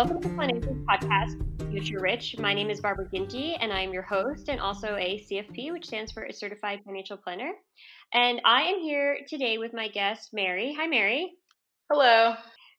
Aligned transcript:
Welcome 0.00 0.18
to 0.18 0.28
the 0.30 0.34
Financial 0.34 0.74
Podcast, 0.88 1.70
Future 1.70 2.00
Rich. 2.00 2.38
My 2.38 2.54
name 2.54 2.70
is 2.70 2.80
Barbara 2.80 3.06
Ginty, 3.12 3.54
and 3.60 3.70
I'm 3.70 3.92
your 3.92 4.00
host 4.00 4.48
and 4.48 4.58
also 4.58 4.96
a 4.96 5.22
CFP, 5.30 5.72
which 5.72 5.88
stands 5.88 6.10
for 6.10 6.22
a 6.22 6.32
Certified 6.32 6.80
Financial 6.86 7.18
Planner. 7.18 7.52
And 8.14 8.40
I 8.46 8.62
am 8.62 8.80
here 8.80 9.18
today 9.28 9.58
with 9.58 9.74
my 9.74 9.88
guest, 9.88 10.30
Mary. 10.32 10.74
Hi, 10.78 10.86
Mary. 10.86 11.34
Hello. 11.92 12.32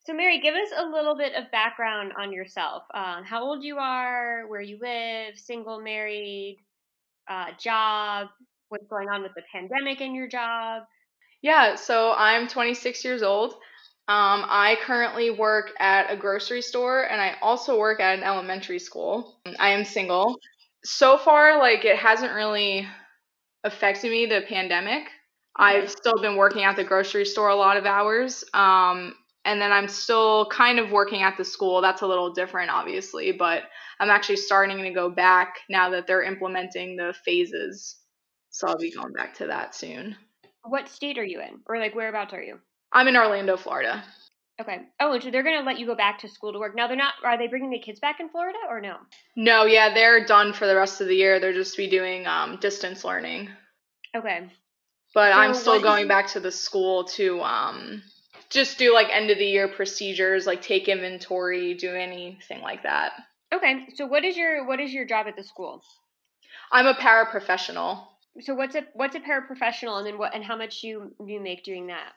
So, 0.04 0.14
Mary, 0.14 0.42
give 0.42 0.56
us 0.56 0.72
a 0.76 0.84
little 0.84 1.16
bit 1.16 1.36
of 1.36 1.52
background 1.52 2.12
on 2.20 2.34
yourself. 2.34 2.86
Um, 2.92 3.24
how 3.24 3.44
old 3.44 3.64
you 3.64 3.78
are, 3.78 4.48
where 4.48 4.62
you 4.62 4.80
live, 4.82 5.38
single, 5.38 5.80
married, 5.80 6.58
uh, 7.30 7.50
job, 7.60 8.30
what's 8.70 8.88
going 8.88 9.10
on 9.10 9.22
with 9.22 9.36
the 9.36 9.44
pandemic 9.54 10.02
in 10.02 10.16
your 10.16 10.28
job. 10.28 10.86
Yeah, 11.44 11.76
so 11.76 12.14
I'm 12.14 12.48
26 12.48 13.06
years 13.06 13.22
old. 13.22 13.54
Um, 14.12 14.44
I 14.50 14.78
currently 14.82 15.32
work 15.32 15.72
at 15.80 16.12
a 16.12 16.18
grocery 16.18 16.62
store 16.62 17.10
and 17.10 17.22
I 17.22 17.38
also 17.42 17.80
work 17.80 18.02
at 18.02 18.18
an 18.18 18.26
elementary 18.26 18.78
school. 18.78 19.40
I 19.58 19.70
am 19.70 19.86
single. 19.86 20.38
So 20.84 21.18
far, 21.18 21.58
like, 21.58 21.86
it 21.86 21.96
hasn't 21.96 22.34
really 22.34 22.86
affected 23.64 24.12
me, 24.12 24.26
the 24.26 24.42
pandemic. 24.50 25.08
I've 25.56 25.90
still 25.90 26.20
been 26.22 26.36
working 26.36 26.64
at 26.64 26.76
the 26.76 26.84
grocery 26.84 27.24
store 27.24 27.50
a 27.50 27.56
lot 27.56 27.78
of 27.78 27.86
hours. 27.86 28.44
Um, 28.54 29.16
and 29.46 29.62
then 29.62 29.72
I'm 29.72 29.88
still 29.88 30.48
kind 30.48 30.78
of 30.78 30.92
working 30.92 31.22
at 31.22 31.38
the 31.38 31.46
school. 31.46 31.80
That's 31.80 32.02
a 32.02 32.08
little 32.08 32.34
different, 32.34 32.70
obviously, 32.70 33.32
but 33.32 33.64
I'm 34.02 34.10
actually 34.10 34.38
starting 34.38 34.78
to 34.84 34.92
go 34.92 35.10
back 35.10 35.60
now 35.70 35.90
that 35.92 36.06
they're 36.06 36.24
implementing 36.24 36.98
the 36.98 37.16
phases. 37.24 37.96
So 38.50 38.68
I'll 38.68 38.78
be 38.78 38.92
going 38.92 39.14
back 39.14 39.36
to 39.36 39.48
that 39.48 39.74
soon. 39.74 40.18
What 40.64 40.90
state 40.90 41.18
are 41.18 41.24
you 41.24 41.40
in? 41.40 41.62
Or, 41.66 41.80
like, 41.80 41.96
whereabouts 41.96 42.34
are 42.34 42.44
you? 42.44 42.60
I'm 42.92 43.08
in 43.08 43.16
Orlando, 43.16 43.58
Florida. 43.58 44.04
Okay. 44.60 44.82
Oh, 45.00 45.20
so 45.20 45.32
they're 45.32 45.44
going 45.44 45.60
to 45.60 45.66
let 45.66 45.80
you 45.80 45.88
go 45.88 45.96
back 45.96 46.20
to 46.20 46.30
school 46.30 46.54
to 46.54 46.60
work. 46.60 46.76
Now, 46.76 46.88
they're 46.88 46.98
not, 46.98 47.14
are 47.24 47.38
they 47.38 47.48
bringing 47.48 47.72
the 47.72 47.80
kids 47.80 48.00
back 48.00 48.20
in 48.20 48.30
Florida 48.30 48.60
or 48.70 48.80
no? 48.80 48.98
No, 49.36 49.66
yeah, 49.66 49.94
they're 49.94 50.26
done 50.26 50.54
for 50.54 50.68
the 50.68 50.76
rest 50.76 51.02
of 51.02 51.08
the 51.08 51.16
year. 51.16 51.40
They're 51.40 51.54
just 51.54 51.78
be 51.78 51.90
doing 51.90 52.28
um, 52.28 52.58
distance 52.62 53.04
learning. 53.04 53.50
Okay. 54.16 54.50
But 55.14 55.34
So 55.34 55.40
I'm 55.40 55.54
still 55.54 55.82
going 55.82 56.08
back 56.08 56.28
to 56.28 56.40
the 56.40 56.52
school 56.52 57.06
to 57.06 57.42
um, 57.42 58.04
just 58.50 58.78
do 58.78 58.94
like 58.94 59.08
end 59.12 59.32
of 59.32 59.38
the 59.38 59.46
year 59.46 59.68
procedures, 59.68 60.46
like 60.46 60.62
take 60.62 60.88
inventory, 60.88 61.74
do 61.74 61.94
anything 61.94 62.62
like 62.62 62.84
that. 62.84 63.14
Okay. 63.54 63.88
So, 63.96 64.06
what 64.06 64.24
is 64.24 64.38
your 64.38 64.66
what 64.66 64.80
is 64.80 64.94
your 64.94 65.06
job 65.06 65.28
at 65.28 65.36
the 65.36 65.44
school? 65.44 65.82
I'm 66.72 66.88
a 66.88 66.94
paraprofessional. 66.94 68.06
So, 68.40 68.54
what's 68.54 68.76
a 68.76 68.84
what's 68.94 69.16
a 69.16 69.20
paraprofessional, 69.20 69.98
and 69.98 70.08
then 70.08 70.18
what 70.18 70.34
and 70.34 70.44
how 70.44 70.56
much 70.56 70.84
you 70.84 71.14
you 71.26 71.42
make 71.42 71.66
doing 71.66 71.88
that? 71.88 72.14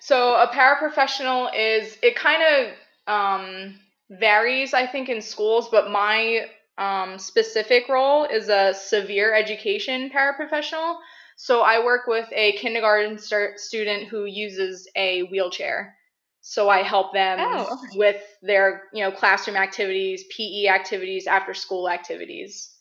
So 0.00 0.34
a 0.34 0.48
paraprofessional 0.48 1.50
is 1.54 1.98
it 2.02 2.16
kind 2.16 2.42
of 2.42 3.12
um, 3.12 3.74
varies, 4.10 4.74
I 4.74 4.86
think, 4.86 5.08
in 5.08 5.20
schools, 5.20 5.68
but 5.70 5.90
my 5.90 6.46
um, 6.78 7.18
specific 7.18 7.88
role 7.88 8.24
is 8.24 8.48
a 8.48 8.74
severe 8.74 9.34
education 9.34 10.10
paraprofessional. 10.10 10.98
So 11.36 11.60
I 11.60 11.84
work 11.84 12.06
with 12.06 12.28
a 12.32 12.52
kindergarten 12.58 13.18
student 13.18 14.08
who 14.08 14.24
uses 14.24 14.88
a 14.96 15.22
wheelchair. 15.22 15.96
So 16.40 16.68
I 16.68 16.82
help 16.82 17.12
them 17.12 17.38
Oh, 17.40 17.62
okay. 17.72 17.98
with 17.98 18.22
their, 18.42 18.84
you 18.92 19.04
know, 19.04 19.10
classroom 19.12 19.56
activities, 19.56 20.24
PE 20.36 20.66
activities, 20.68 21.26
after 21.26 21.54
school 21.54 21.88
activities. 21.88 22.74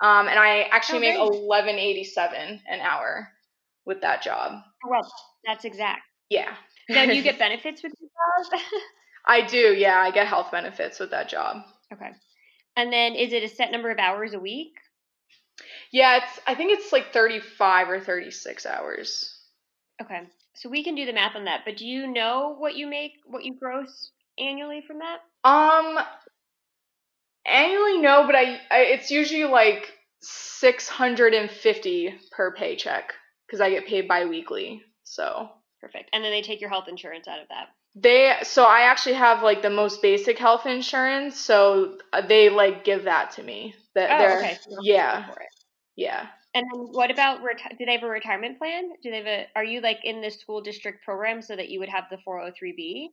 Um, 0.00 0.28
and 0.28 0.38
I 0.38 0.62
actually 0.70 0.98
Oh, 0.98 1.00
make 1.00 1.16
eleven 1.18 1.76
eighty 1.76 2.04
seven 2.04 2.60
an 2.68 2.80
hour 2.80 3.28
with 3.84 4.00
that 4.02 4.22
job. 4.22 4.62
Well, 4.88 5.10
that's 5.44 5.64
exact. 5.64 6.02
Yeah. 6.30 6.54
Now, 6.88 7.04
do 7.06 7.14
you 7.14 7.22
get 7.22 7.38
benefits 7.46 7.82
with 7.82 7.92
your 8.00 8.08
job? 8.52 8.60
I 9.26 9.46
do, 9.46 9.74
yeah. 9.74 9.98
I 9.98 10.10
get 10.10 10.26
health 10.26 10.50
benefits 10.50 10.98
with 10.98 11.10
that 11.10 11.28
job. 11.28 11.58
okay. 11.92 12.10
And 12.76 12.92
then, 12.92 13.14
is 13.14 13.32
it 13.32 13.42
a 13.42 13.48
set 13.48 13.72
number 13.72 13.90
of 13.90 13.98
hours 13.98 14.32
a 14.32 14.40
week? 14.40 14.72
Yeah, 15.92 16.18
it's 16.18 16.40
I 16.46 16.54
think 16.54 16.72
it's 16.72 16.92
like 16.92 17.12
35 17.12 17.90
or 17.90 18.00
36 18.00 18.64
hours. 18.64 19.36
Okay. 20.00 20.20
So 20.54 20.68
we 20.70 20.84
can 20.84 20.94
do 20.94 21.04
the 21.04 21.12
math 21.12 21.36
on 21.36 21.44
that. 21.44 21.62
But 21.64 21.76
do 21.76 21.86
you 21.86 22.06
know 22.06 22.54
what 22.58 22.76
you 22.76 22.86
make, 22.86 23.12
what 23.26 23.44
you 23.44 23.54
gross 23.54 24.12
annually 24.38 24.82
from 24.86 24.98
that? 25.00 25.18
Um 25.44 25.98
annually 27.46 27.98
no, 27.98 28.24
but 28.26 28.34
I, 28.36 28.60
I 28.70 28.78
it's 28.94 29.10
usually 29.10 29.44
like 29.44 29.92
650 30.22 32.14
per 32.30 32.54
paycheck 32.54 33.12
cuz 33.50 33.60
I 33.60 33.70
get 33.70 33.86
paid 33.86 34.06
bi-weekly. 34.08 34.82
So, 35.02 35.50
Perfect. 35.80 36.10
And 36.12 36.22
then 36.24 36.30
they 36.30 36.42
take 36.42 36.60
your 36.60 36.70
health 36.70 36.88
insurance 36.88 37.26
out 37.28 37.40
of 37.40 37.48
that. 37.48 37.68
they 37.94 38.36
so 38.42 38.64
I 38.64 38.82
actually 38.82 39.14
have 39.14 39.42
like 39.42 39.62
the 39.62 39.70
most 39.70 40.02
basic 40.02 40.38
health 40.38 40.66
insurance, 40.66 41.38
so 41.40 41.98
uh, 42.12 42.20
they 42.26 42.48
like 42.50 42.84
give 42.84 43.04
that 43.04 43.30
to 43.32 43.42
me. 43.42 43.74
That 43.94 44.10
Oh, 44.10 44.18
they're 44.18 44.38
okay. 44.38 44.58
So 44.62 44.70
you 44.70 44.76
don't 44.76 44.86
have 44.86 44.86
to 44.86 44.90
yeah. 44.92 45.22
pay 45.22 45.32
for 45.32 45.40
it. 45.40 45.48
Yeah. 45.96 46.26
And 46.54 46.66
then 46.70 46.80
what 46.92 47.10
about 47.10 47.40
reti- 47.42 47.78
do 47.78 47.84
they 47.86 47.92
have 47.92 48.02
a 48.02 48.08
retirement 48.08 48.58
plan? 48.58 48.90
Do 49.02 49.10
they 49.10 49.16
have 49.18 49.26
a 49.26 49.46
are 49.56 49.64
you 49.64 49.80
like 49.80 50.00
in 50.04 50.20
the 50.20 50.30
school 50.30 50.60
district 50.60 51.04
program 51.04 51.42
so 51.42 51.56
that 51.56 51.68
you 51.70 51.78
would 51.80 51.88
have 51.88 52.04
the 52.10 52.18
403b? 52.26 53.08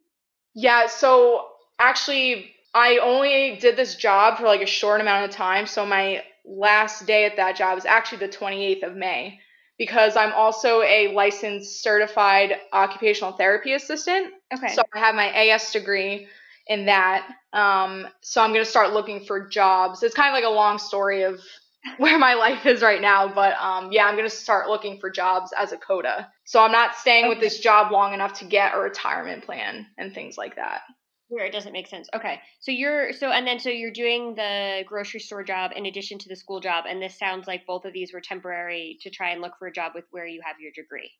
Yeah, 0.55 0.87
so 0.87 1.47
actually, 1.79 2.51
I 2.73 2.97
only 2.97 3.57
did 3.59 3.75
this 3.75 3.95
job 3.95 4.37
for 4.37 4.45
like 4.45 4.61
a 4.61 4.65
short 4.65 5.01
amount 5.01 5.25
of 5.25 5.31
time. 5.31 5.67
So 5.67 5.85
my 5.85 6.23
last 6.45 7.05
day 7.05 7.25
at 7.25 7.35
that 7.37 7.55
job 7.55 7.77
is 7.77 7.85
actually 7.85 8.19
the 8.19 8.29
28th 8.33 8.83
of 8.83 8.95
May 8.95 9.39
because 9.77 10.15
I'm 10.15 10.33
also 10.33 10.81
a 10.81 11.13
licensed 11.13 11.83
certified 11.83 12.57
occupational 12.73 13.33
therapy 13.33 13.73
assistant. 13.73 14.33
Okay. 14.53 14.73
So 14.73 14.81
I 14.93 14.99
have 14.99 15.15
my 15.15 15.31
AS 15.31 15.71
degree 15.71 16.27
in 16.67 16.85
that. 16.85 17.27
Um, 17.53 18.07
so 18.21 18.41
I'm 18.41 18.51
going 18.51 18.63
to 18.63 18.69
start 18.69 18.93
looking 18.93 19.23
for 19.23 19.47
jobs. 19.47 20.03
It's 20.03 20.15
kind 20.15 20.29
of 20.29 20.33
like 20.33 20.49
a 20.49 20.53
long 20.53 20.77
story 20.77 21.23
of 21.23 21.41
where 21.97 22.17
my 22.17 22.33
life 22.33 22.65
is 22.65 22.81
right 22.81 23.01
now, 23.01 23.27
but 23.27 23.53
um, 23.61 23.91
yeah, 23.91 24.05
I'm 24.05 24.15
going 24.15 24.29
to 24.29 24.35
start 24.35 24.67
looking 24.67 24.99
for 24.99 25.09
jobs 25.09 25.53
as 25.57 25.71
a 25.71 25.77
COTA. 25.77 26.27
So 26.45 26.61
I'm 26.61 26.71
not 26.71 26.95
staying 26.95 27.29
with 27.29 27.39
this 27.39 27.59
job 27.59 27.91
long 27.91 28.13
enough 28.13 28.33
to 28.39 28.45
get 28.45 28.75
a 28.75 28.79
retirement 28.79 29.43
plan 29.45 29.85
and 29.97 30.13
things 30.13 30.37
like 30.37 30.55
that. 30.55 30.81
Where 31.29 31.45
it 31.45 31.51
doesn't 31.51 31.73
make 31.73 31.87
sense. 31.87 32.07
Okay. 32.15 32.39
So 32.59 32.71
you're 32.71 33.11
so 33.11 33.31
and 33.31 33.45
then 33.45 33.59
so 33.59 33.69
you're 33.69 33.91
doing 33.91 34.35
the 34.35 34.83
grocery 34.87 35.19
store 35.19 35.43
job 35.43 35.71
in 35.75 35.85
addition 35.85 36.17
to 36.19 36.29
the 36.29 36.35
school 36.35 36.61
job 36.61 36.85
and 36.87 37.01
this 37.01 37.19
sounds 37.19 37.47
like 37.47 37.65
both 37.65 37.83
of 37.83 37.93
these 37.93 38.13
were 38.13 38.21
temporary 38.21 38.97
to 39.01 39.09
try 39.09 39.31
and 39.31 39.41
look 39.41 39.53
for 39.59 39.67
a 39.67 39.73
job 39.73 39.91
with 39.93 40.05
where 40.11 40.25
you 40.25 40.41
have 40.45 40.55
your 40.61 40.71
degree. 40.73 41.11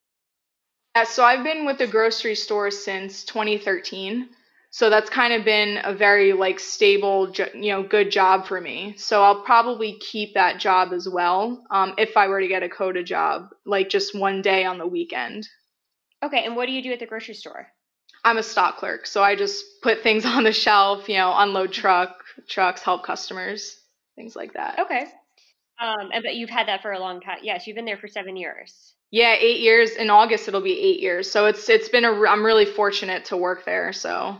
Yeah, 0.96 1.04
so 1.04 1.24
I've 1.24 1.44
been 1.44 1.66
with 1.66 1.78
the 1.78 1.88
grocery 1.88 2.36
store 2.36 2.72
since 2.72 3.24
2013. 3.26 4.30
So 4.70 4.90
that's 4.90 5.10
kind 5.10 5.34
of 5.34 5.46
been 5.46 5.80
a 5.84 5.94
very 5.94 6.34
like 6.34 6.60
stable, 6.60 7.32
you 7.54 7.72
know, 7.72 7.84
good 7.84 8.12
job 8.12 8.48
for 8.48 8.60
me. 8.60 8.96
So 8.98 9.24
I'll 9.24 9.42
probably 9.42 9.98
keep 10.00 10.34
that 10.34 10.60
job 10.60 10.94
as 10.94 11.08
well 11.08 11.64
um, 11.72 11.94
if 11.98 12.18
I 12.18 12.28
were 12.28 12.42
to 12.42 12.48
get 12.48 12.64
a 12.64 12.70
COTA 12.70 13.04
job, 13.04 13.50
like 13.66 13.90
just 13.90 14.16
one 14.16 14.42
day 14.42 14.66
on 14.66 14.78
the 14.78 14.88
weekend. 14.88 15.48
Okay, 16.24 16.44
and 16.44 16.56
what 16.56 16.66
do 16.66 16.72
you 16.72 16.82
do 16.82 16.92
at 16.92 17.00
the 17.00 17.06
grocery 17.06 17.36
store? 17.36 17.68
I'm 18.24 18.38
a 18.38 18.44
stock 18.44 18.78
clerk, 18.78 19.06
so 19.08 19.24
I 19.24 19.36
just 19.36 19.64
put 19.82 20.02
things 20.02 20.26
on 20.26 20.44
the 20.44 20.52
shelf, 20.52 21.08
you 21.10 21.18
know, 21.18 21.34
unload 21.36 21.72
truck 21.72 22.24
trucks, 22.48 22.82
help 22.82 23.04
customers, 23.04 23.80
things 24.16 24.36
like 24.36 24.54
that. 24.54 24.80
Okay. 24.80 25.06
Um, 25.80 26.10
and 26.14 26.24
but 26.24 26.36
you've 26.36 26.50
had 26.50 26.68
that 26.68 26.82
for 26.82 26.92
a 26.92 27.00
long 27.00 27.22
time. 27.22 27.40
Yes, 27.44 27.68
you've 27.68 27.76
been 27.76 27.86
there 27.86 27.98
for 27.98 28.08
seven 28.08 28.36
years. 28.36 28.94
Yeah, 29.12 29.36
eight 29.38 29.60
years. 29.60 29.92
In 29.92 30.10
August, 30.10 30.48
it'll 30.48 30.62
be 30.62 30.80
eight 30.80 31.00
years. 31.00 31.30
So 31.30 31.46
it's 31.46 31.70
it's 31.70 31.90
been 31.90 32.06
a. 32.06 32.12
I'm 32.26 32.46
really 32.46 32.66
fortunate 32.66 33.26
to 33.26 33.38
work 33.38 33.64
there. 33.64 33.94
So, 33.94 34.38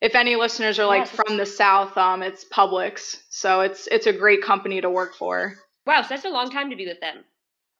if 0.00 0.14
any 0.14 0.36
listeners 0.36 0.78
are 0.78 0.86
like 0.86 1.06
yes. 1.06 1.10
from 1.10 1.36
the 1.36 1.46
South, 1.46 1.96
um, 1.96 2.22
it's 2.22 2.44
Publix. 2.44 3.16
So 3.30 3.60
it's 3.60 3.86
it's 3.86 4.06
a 4.06 4.12
great 4.12 4.42
company 4.42 4.80
to 4.80 4.90
work 4.90 5.14
for. 5.14 5.54
Wow, 5.86 6.02
so 6.02 6.08
that's 6.10 6.24
a 6.24 6.30
long 6.30 6.50
time 6.50 6.70
to 6.70 6.76
be 6.76 6.86
with 6.86 7.00
them. 7.00 7.24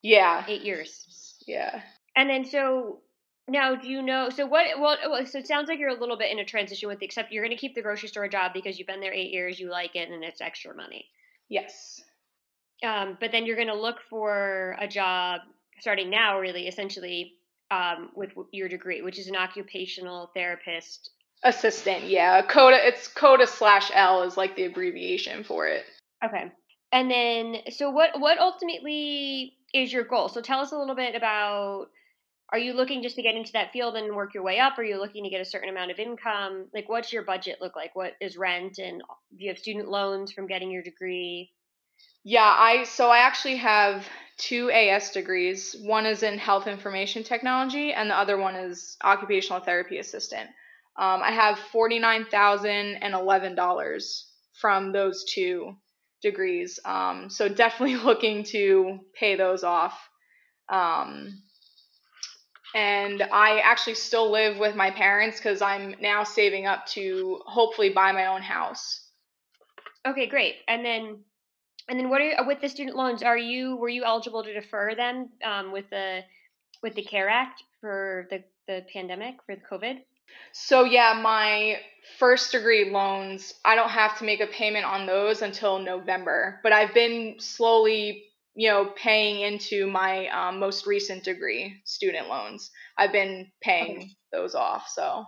Yeah. 0.02 0.44
Eight 0.46 0.62
years. 0.62 1.34
Yeah. 1.46 1.80
And 2.14 2.28
then 2.28 2.44
so 2.44 3.00
now, 3.48 3.74
do 3.74 3.88
you 3.88 4.02
know? 4.02 4.30
So 4.30 4.46
what? 4.46 4.66
Well, 4.78 5.26
so 5.26 5.38
it 5.38 5.46
sounds 5.46 5.68
like 5.68 5.78
you're 5.78 5.90
a 5.90 6.00
little 6.00 6.16
bit 6.16 6.32
in 6.32 6.38
a 6.38 6.44
transition 6.44 6.88
with, 6.88 6.98
the, 6.98 7.06
except 7.06 7.30
you're 7.30 7.44
going 7.44 7.56
to 7.56 7.60
keep 7.60 7.74
the 7.74 7.82
grocery 7.82 8.08
store 8.08 8.28
job 8.28 8.52
because 8.54 8.78
you've 8.78 8.88
been 8.88 9.00
there 9.00 9.12
eight 9.12 9.32
years, 9.32 9.60
you 9.60 9.70
like 9.70 9.94
it, 9.96 10.10
and 10.10 10.24
it's 10.24 10.40
extra 10.40 10.74
money. 10.74 11.06
Yes. 11.48 12.00
Um, 12.82 13.18
but 13.20 13.32
then 13.32 13.46
you're 13.46 13.56
going 13.56 13.68
to 13.68 13.78
look 13.78 13.98
for 14.08 14.76
a 14.80 14.88
job 14.88 15.40
starting 15.80 16.10
now, 16.10 16.38
really, 16.40 16.66
essentially, 16.66 17.32
um, 17.70 18.10
with 18.14 18.30
your 18.52 18.68
degree, 18.68 19.02
which 19.02 19.18
is 19.18 19.28
an 19.28 19.36
occupational 19.36 20.30
therapist 20.34 21.10
assistant. 21.42 22.04
Yeah, 22.04 22.42
COTA. 22.42 22.86
It's 22.88 23.08
COTA 23.08 23.46
slash 23.46 23.90
L 23.94 24.22
is 24.22 24.36
like 24.36 24.56
the 24.56 24.64
abbreviation 24.64 25.44
for 25.44 25.66
it. 25.66 25.84
Okay. 26.24 26.50
And 26.92 27.10
then, 27.10 27.56
so 27.70 27.90
what? 27.90 28.18
What 28.18 28.38
ultimately 28.38 29.54
is 29.74 29.92
your 29.92 30.04
goal? 30.04 30.28
So 30.28 30.40
tell 30.40 30.60
us 30.60 30.72
a 30.72 30.78
little 30.78 30.94
bit 30.94 31.14
about 31.14 31.88
are 32.50 32.58
you 32.58 32.74
looking 32.74 33.02
just 33.02 33.16
to 33.16 33.22
get 33.22 33.34
into 33.34 33.52
that 33.52 33.72
field 33.72 33.96
and 33.96 34.14
work 34.14 34.34
your 34.34 34.42
way 34.42 34.60
up? 34.60 34.78
Are 34.78 34.84
you 34.84 34.98
looking 34.98 35.24
to 35.24 35.30
get 35.30 35.40
a 35.40 35.44
certain 35.44 35.70
amount 35.70 35.90
of 35.90 35.98
income? 35.98 36.66
Like, 36.74 36.88
what's 36.88 37.12
your 37.12 37.22
budget 37.22 37.58
look 37.60 37.74
like? 37.74 37.96
What 37.96 38.12
is 38.20 38.36
rent? 38.36 38.78
And 38.78 39.02
do 39.36 39.44
you 39.44 39.50
have 39.50 39.58
student 39.58 39.88
loans 39.88 40.32
from 40.32 40.46
getting 40.46 40.70
your 40.70 40.82
degree? 40.82 41.50
Yeah, 42.22 42.54
I 42.56 42.84
so 42.84 43.10
I 43.10 43.18
actually 43.18 43.56
have 43.56 44.06
two 44.38 44.70
AS 44.70 45.10
degrees. 45.10 45.76
One 45.82 46.06
is 46.06 46.22
in 46.22 46.38
health 46.38 46.66
information 46.66 47.22
technology, 47.22 47.92
and 47.92 48.08
the 48.08 48.16
other 48.16 48.38
one 48.38 48.56
is 48.56 48.96
occupational 49.02 49.60
therapy 49.60 49.98
assistant. 49.98 50.48
Um, 50.98 51.22
I 51.22 51.32
have 51.32 51.58
forty 51.58 51.98
nine 51.98 52.24
thousand 52.24 52.96
and 53.02 53.14
eleven 53.14 53.54
dollars 53.54 54.30
from 54.60 54.92
those 54.92 55.24
two 55.24 55.76
degrees. 56.22 56.80
Um, 56.84 57.28
so 57.28 57.48
definitely 57.48 57.96
looking 58.04 58.44
to 58.44 59.00
pay 59.18 59.36
those 59.36 59.62
off. 59.62 59.98
Um, 60.70 61.42
and 62.74 63.22
I 63.22 63.60
actually 63.60 63.94
still 63.94 64.30
live 64.30 64.58
with 64.58 64.74
my 64.74 64.90
parents 64.90 65.38
because 65.38 65.62
I'm 65.62 65.94
now 66.00 66.24
saving 66.24 66.66
up 66.66 66.86
to 66.88 67.40
hopefully 67.46 67.90
buy 67.90 68.10
my 68.12 68.26
own 68.26 68.42
house. 68.42 69.00
Okay, 70.06 70.26
great. 70.26 70.56
And 70.66 70.84
then, 70.84 71.18
and 71.88 71.98
then, 71.98 72.10
what 72.10 72.20
are 72.20 72.24
you, 72.24 72.36
with 72.46 72.60
the 72.60 72.68
student 72.68 72.96
loans? 72.96 73.22
Are 73.22 73.38
you 73.38 73.76
were 73.76 73.88
you 73.88 74.04
eligible 74.04 74.42
to 74.42 74.52
defer 74.52 74.94
them 74.94 75.30
um, 75.44 75.72
with 75.72 75.88
the 75.90 76.20
with 76.82 76.94
the 76.94 77.02
CARE 77.02 77.28
Act 77.28 77.62
for 77.80 78.26
the 78.30 78.42
the 78.66 78.84
pandemic 78.92 79.36
for 79.46 79.54
the 79.54 79.62
COVID? 79.62 80.00
So 80.52 80.84
yeah, 80.84 81.18
my 81.22 81.78
first 82.18 82.52
degree 82.52 82.90
loans, 82.90 83.54
I 83.64 83.76
don't 83.76 83.90
have 83.90 84.18
to 84.18 84.24
make 84.24 84.40
a 84.40 84.46
payment 84.46 84.84
on 84.84 85.06
those 85.06 85.42
until 85.42 85.78
November, 85.78 86.60
but 86.62 86.72
I've 86.72 86.92
been 86.92 87.36
slowly 87.38 88.24
you 88.54 88.70
know, 88.70 88.92
paying 88.96 89.40
into 89.40 89.86
my 89.86 90.28
um, 90.28 90.60
most 90.60 90.86
recent 90.86 91.24
degree 91.24 91.80
student 91.84 92.28
loans. 92.28 92.70
I've 92.96 93.12
been 93.12 93.50
paying 93.62 93.96
okay. 93.96 94.16
those 94.32 94.54
off. 94.54 94.86
So. 94.88 95.24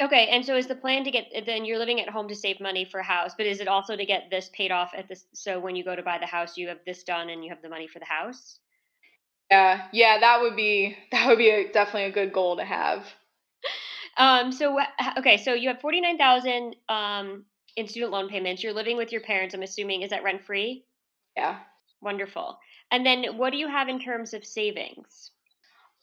Okay, 0.00 0.28
and 0.28 0.44
so 0.44 0.56
is 0.56 0.66
the 0.66 0.74
plan 0.74 1.04
to 1.04 1.10
get 1.10 1.26
then 1.46 1.64
you're 1.64 1.78
living 1.78 2.00
at 2.00 2.08
home 2.08 2.26
to 2.28 2.34
save 2.34 2.60
money 2.60 2.84
for 2.84 3.00
a 3.00 3.04
house, 3.04 3.34
but 3.36 3.46
is 3.46 3.60
it 3.60 3.68
also 3.68 3.94
to 3.96 4.04
get 4.04 4.30
this 4.30 4.50
paid 4.52 4.72
off 4.72 4.92
at 4.96 5.08
this? 5.08 5.24
So 5.32 5.60
when 5.60 5.76
you 5.76 5.84
go 5.84 5.94
to 5.94 6.02
buy 6.02 6.18
the 6.18 6.26
house, 6.26 6.56
you 6.56 6.68
have 6.68 6.78
this 6.84 7.04
done 7.04 7.30
and 7.30 7.44
you 7.44 7.50
have 7.50 7.62
the 7.62 7.68
money 7.68 7.86
for 7.86 7.98
the 7.98 8.04
house. 8.04 8.58
Yeah, 9.50 9.86
yeah, 9.92 10.18
that 10.18 10.40
would 10.40 10.56
be 10.56 10.96
that 11.12 11.28
would 11.28 11.38
be 11.38 11.50
a, 11.50 11.72
definitely 11.72 12.04
a 12.04 12.12
good 12.12 12.32
goal 12.32 12.56
to 12.56 12.64
have. 12.64 13.04
Um. 14.16 14.50
So 14.52 14.78
okay, 15.18 15.36
so 15.36 15.54
you 15.54 15.68
have 15.68 15.80
forty 15.80 16.00
nine 16.00 16.18
thousand 16.18 16.76
um 16.88 17.44
in 17.76 17.86
student 17.86 18.12
loan 18.12 18.28
payments. 18.28 18.62
You're 18.62 18.72
living 18.72 18.96
with 18.96 19.12
your 19.12 19.20
parents. 19.20 19.54
I'm 19.54 19.62
assuming 19.62 20.02
is 20.02 20.10
that 20.10 20.24
rent 20.24 20.44
free? 20.44 20.84
Yeah. 21.36 21.58
Wonderful. 22.02 22.58
And 22.90 23.06
then 23.06 23.38
what 23.38 23.50
do 23.50 23.58
you 23.58 23.68
have 23.68 23.88
in 23.88 24.00
terms 24.00 24.34
of 24.34 24.44
savings? 24.44 25.30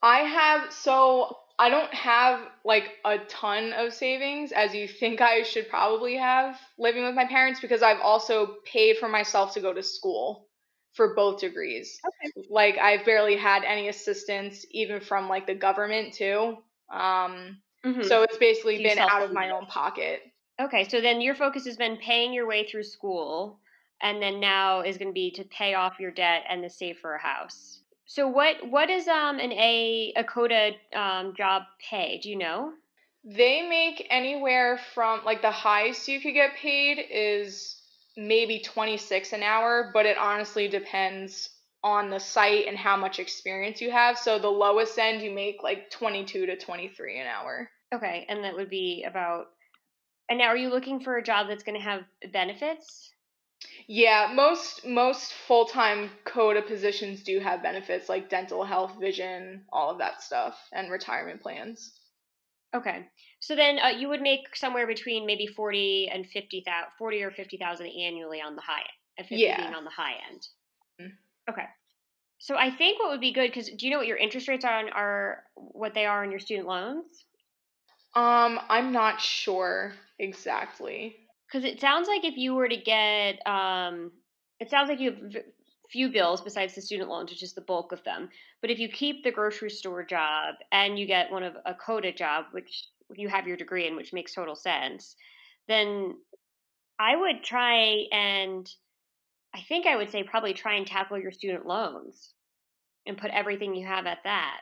I 0.01 0.19
have 0.19 0.71
so 0.71 1.37
I 1.59 1.69
don't 1.69 1.93
have 1.93 2.39
like 2.63 2.85
a 3.03 3.17
ton 3.17 3.73
of 3.73 3.93
savings 3.93 4.53
as 4.53 4.73
you 4.73 4.87
think 4.87 5.19
I 5.19 5.43
should 5.43 5.69
probably 5.69 6.15
have 6.15 6.57
living 6.77 7.03
with 7.03 7.15
my 7.15 7.25
parents 7.25 7.59
because 7.59 7.83
I've 7.83 7.99
also 7.99 8.55
paid 8.65 8.97
for 8.97 9.09
myself 9.09 9.53
to 9.55 9.59
go 9.59 9.73
to 9.73 9.83
school 9.83 10.47
for 10.93 11.13
both 11.15 11.41
degrees. 11.41 11.99
Okay. 12.07 12.47
Like 12.49 12.77
I've 12.77 13.05
barely 13.05 13.35
had 13.35 13.65
any 13.65 13.89
assistance 13.89 14.65
even 14.71 15.01
from 15.01 15.27
like 15.27 15.47
the 15.47 15.55
government 15.55 16.13
too. 16.13 16.57
Um 16.89 17.57
mm-hmm. 17.85 18.03
so 18.03 18.23
it's 18.23 18.37
basically 18.37 18.81
been 18.81 18.99
out 18.99 19.23
of 19.23 19.33
my 19.33 19.49
own 19.49 19.65
pocket. 19.65 20.21
Okay, 20.61 20.87
so 20.87 21.01
then 21.01 21.21
your 21.21 21.35
focus 21.35 21.65
has 21.65 21.77
been 21.77 21.97
paying 21.97 22.33
your 22.33 22.47
way 22.47 22.67
through 22.67 22.83
school 22.83 23.59
and 24.01 24.21
then 24.21 24.39
now 24.39 24.81
is 24.81 24.97
going 24.97 25.09
to 25.09 25.13
be 25.13 25.31
to 25.31 25.43
pay 25.43 25.73
off 25.73 25.99
your 25.99 26.11
debt 26.11 26.43
and 26.49 26.63
to 26.63 26.69
save 26.69 26.97
for 26.99 27.15
a 27.15 27.21
house. 27.21 27.81
So 28.05 28.27
what 28.27 28.55
what 28.67 28.89
is 28.89 29.07
um 29.07 29.39
an 29.39 29.51
a 29.51 30.13
a 30.15 30.23
COTA 30.23 30.71
um, 30.95 31.35
job 31.35 31.63
pay? 31.89 32.19
Do 32.21 32.29
you 32.29 32.37
know? 32.37 32.71
They 33.23 33.61
make 33.61 34.07
anywhere 34.09 34.79
from 34.93 35.23
like 35.25 35.41
the 35.41 35.51
highest 35.51 36.07
you 36.07 36.19
could 36.19 36.33
get 36.33 36.55
paid 36.55 36.99
is 37.11 37.79
maybe 38.17 38.59
26 38.59 39.33
an 39.33 39.43
hour, 39.43 39.91
but 39.93 40.05
it 40.05 40.17
honestly 40.17 40.67
depends 40.67 41.49
on 41.83 42.09
the 42.09 42.19
site 42.19 42.67
and 42.67 42.77
how 42.77 42.97
much 42.97 43.19
experience 43.19 43.79
you 43.79 43.91
have. 43.91 44.17
So 44.17 44.39
the 44.39 44.49
lowest 44.49 44.97
end 44.97 45.21
you 45.21 45.31
make 45.31 45.61
like 45.61 45.91
22 45.91 46.47
to 46.47 46.57
23 46.57 47.19
an 47.19 47.27
hour. 47.27 47.69
Okay, 47.93 48.25
and 48.27 48.43
that 48.43 48.55
would 48.55 48.69
be 48.69 49.05
about 49.07 49.47
and 50.29 50.37
now 50.37 50.45
are 50.45 50.57
you 50.57 50.69
looking 50.69 50.99
for 50.99 51.17
a 51.17 51.23
job 51.23 51.47
that's 51.47 51.63
going 51.63 51.77
to 51.77 51.83
have 51.83 52.03
benefits? 52.31 53.11
Yeah, 53.87 54.31
most 54.33 54.85
most 54.85 55.33
full-time 55.33 56.11
COTA 56.23 56.61
positions 56.61 57.23
do 57.23 57.39
have 57.39 57.63
benefits 57.63 58.07
like 58.07 58.29
dental 58.29 58.63
health, 58.63 58.99
vision, 58.99 59.65
all 59.71 59.89
of 59.91 59.97
that 59.97 60.21
stuff, 60.21 60.55
and 60.71 60.91
retirement 60.91 61.41
plans. 61.41 61.99
Okay. 62.75 63.07
So 63.39 63.55
then 63.55 63.79
uh, 63.79 63.87
you 63.87 64.09
would 64.09 64.21
make 64.21 64.55
somewhere 64.55 64.85
between 64.85 65.25
maybe 65.25 65.47
40 65.47 66.09
and 66.13 66.25
50,000 66.27 66.89
40 66.97 67.23
or 67.23 67.31
50,000 67.31 67.87
annually 67.87 68.41
on 68.41 68.55
the 68.55 68.61
high 68.61 68.83
end, 69.17 69.27
50 69.27 69.35
yeah. 69.35 69.57
being 69.57 69.73
on 69.73 69.83
the 69.83 69.89
high 69.89 70.15
end. 70.29 70.47
Mm-hmm. 71.01 71.51
Okay. 71.51 71.65
So 72.37 72.55
I 72.55 72.69
think 72.69 72.99
what 72.99 73.09
would 73.09 73.21
be 73.21 73.33
good 73.33 73.51
cuz 73.51 73.69
do 73.69 73.85
you 73.85 73.91
know 73.91 73.97
what 73.97 74.07
your 74.07 74.17
interest 74.17 74.47
rates 74.47 74.63
are 74.63 74.77
on 74.77 74.89
are 74.89 75.45
what 75.55 75.93
they 75.93 76.05
are 76.05 76.23
on 76.23 76.31
your 76.31 76.39
student 76.39 76.67
loans? 76.67 77.25
Um, 78.13 78.59
I'm 78.69 78.91
not 78.91 79.19
sure 79.19 79.93
exactly 80.17 81.18
because 81.51 81.65
it 81.65 81.81
sounds 81.81 82.07
like 82.07 82.23
if 82.23 82.37
you 82.37 82.53
were 82.53 82.67
to 82.67 82.77
get 82.77 83.45
um, 83.47 84.11
it 84.59 84.69
sounds 84.69 84.89
like 84.89 84.99
you 84.99 85.11
have 85.11 85.43
few 85.89 86.09
bills 86.11 86.41
besides 86.41 86.75
the 86.75 86.81
student 86.81 87.09
loans 87.09 87.31
which 87.31 87.41
is 87.41 87.53
the 87.53 87.61
bulk 87.61 87.91
of 87.91 88.03
them 88.03 88.29
but 88.61 88.69
if 88.69 88.77
you 88.77 88.87
keep 88.87 89.23
the 89.23 89.31
grocery 89.31 89.71
store 89.71 90.03
job 90.03 90.55
and 90.71 90.99
you 90.99 91.07
get 91.07 91.31
one 91.31 91.43
of 91.43 91.55
a 91.65 91.73
COTA 91.73 92.13
job 92.13 92.45
which 92.51 92.85
you 93.15 93.27
have 93.27 93.47
your 93.47 93.57
degree 93.57 93.87
in 93.87 93.95
which 93.95 94.13
makes 94.13 94.33
total 94.35 94.55
sense 94.55 95.15
then 95.67 96.13
i 96.99 97.15
would 97.15 97.43
try 97.43 98.05
and 98.11 98.69
i 99.55 99.61
think 99.67 99.87
i 99.87 99.95
would 99.95 100.11
say 100.11 100.21
probably 100.21 100.53
try 100.53 100.75
and 100.75 100.85
tackle 100.85 101.17
your 101.17 101.31
student 101.31 101.65
loans 101.65 102.33
and 103.07 103.17
put 103.17 103.31
everything 103.31 103.73
you 103.73 103.87
have 103.87 104.05
at 104.05 104.19
that 104.25 104.59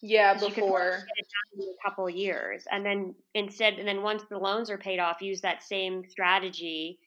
yeah, 0.00 0.34
before 0.34 1.04
in 1.54 1.60
a 1.62 1.88
couple 1.88 2.08
years, 2.10 2.64
and 2.70 2.84
then 2.84 3.14
instead, 3.34 3.74
and 3.74 3.88
then 3.88 4.02
once 4.02 4.22
the 4.30 4.38
loans 4.38 4.70
are 4.70 4.78
paid 4.78 4.98
off, 5.00 5.22
use 5.22 5.40
that 5.42 5.62
same 5.62 6.04
strategy 6.08 6.98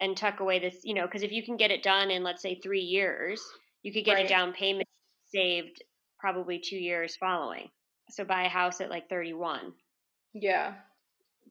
and 0.00 0.16
tuck 0.16 0.40
away 0.40 0.58
this. 0.58 0.80
You 0.84 0.94
know, 0.94 1.06
because 1.06 1.22
if 1.22 1.32
you 1.32 1.44
can 1.44 1.56
get 1.56 1.70
it 1.70 1.82
done 1.82 2.10
in 2.10 2.22
let's 2.22 2.42
say 2.42 2.56
three 2.60 2.80
years, 2.82 3.42
you 3.82 3.92
could 3.92 4.04
get 4.04 4.14
right. 4.14 4.26
a 4.26 4.28
down 4.28 4.52
payment 4.52 4.88
saved 5.26 5.82
probably 6.18 6.58
two 6.60 6.76
years 6.78 7.16
following. 7.16 7.70
So 8.10 8.24
buy 8.24 8.44
a 8.44 8.48
house 8.48 8.80
at 8.80 8.90
like 8.90 9.08
thirty 9.08 9.32
one. 9.32 9.74
Yeah. 10.34 10.74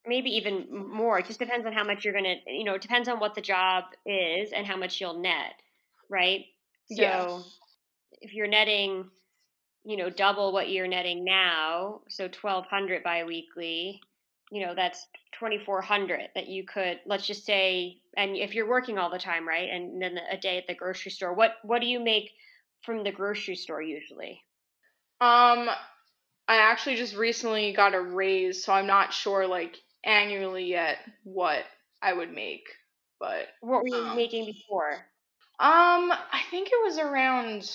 maybe 0.05 0.31
even 0.31 0.67
more. 0.93 1.19
It 1.19 1.27
just 1.27 1.39
depends 1.39 1.65
on 1.65 1.73
how 1.73 1.83
much 1.83 2.03
you're 2.05 2.13
to, 2.13 2.35
you 2.47 2.63
know, 2.63 2.75
it 2.75 2.81
depends 2.81 3.07
on 3.07 3.19
what 3.19 3.35
the 3.35 3.41
job 3.41 3.85
is 4.05 4.51
and 4.51 4.65
how 4.67 4.77
much 4.77 4.99
you'll 4.99 5.19
net, 5.21 5.53
right? 6.09 6.45
So 6.85 7.01
Yeah. 7.01 7.39
if 8.21 8.33
you're 8.33 8.47
netting, 8.47 9.09
you 9.85 9.97
know, 9.97 10.09
double 10.09 10.51
what 10.53 10.69
you're 10.69 10.87
netting 10.87 11.23
now, 11.23 12.01
so 12.09 12.27
1200 12.29 13.03
biweekly, 13.03 14.01
you 14.51 14.65
know, 14.65 14.75
that's 14.75 15.07
2400 15.39 16.29
that 16.35 16.47
you 16.47 16.63
could 16.65 16.99
let's 17.05 17.25
just 17.27 17.45
say 17.45 17.99
and 18.17 18.35
if 18.37 18.53
you're 18.55 18.67
working 18.69 18.97
all 18.97 19.09
the 19.09 19.19
time, 19.19 19.47
right? 19.47 19.69
And 19.69 20.01
then 20.01 20.17
a 20.31 20.37
day 20.37 20.57
at 20.57 20.67
the 20.67 20.75
grocery 20.75 21.11
store, 21.11 21.33
what 21.33 21.55
what 21.63 21.81
do 21.81 21.87
you 21.87 21.99
make 21.99 22.31
from 22.83 23.03
the 23.03 23.11
grocery 23.11 23.55
store 23.55 23.81
usually? 23.81 24.41
Um, 25.21 25.69
I 26.47 26.57
actually 26.57 26.97
just 26.97 27.15
recently 27.15 27.73
got 27.73 27.95
a 27.95 28.01
raise, 28.01 28.63
so 28.63 28.73
I'm 28.73 28.87
not 28.87 29.13
sure 29.13 29.47
like 29.47 29.77
annually 30.03 30.65
yet 30.65 30.99
what 31.23 31.65
I 32.01 32.13
would 32.13 32.31
make. 32.33 32.67
But 33.19 33.49
What 33.61 33.81
were 33.81 33.87
you 33.87 34.05
um, 34.05 34.15
making 34.15 34.45
before? 34.45 35.07
um, 35.59 36.11
I 36.11 36.41
think 36.51 36.69
it 36.71 36.83
was 36.83 36.97
around. 36.97 37.69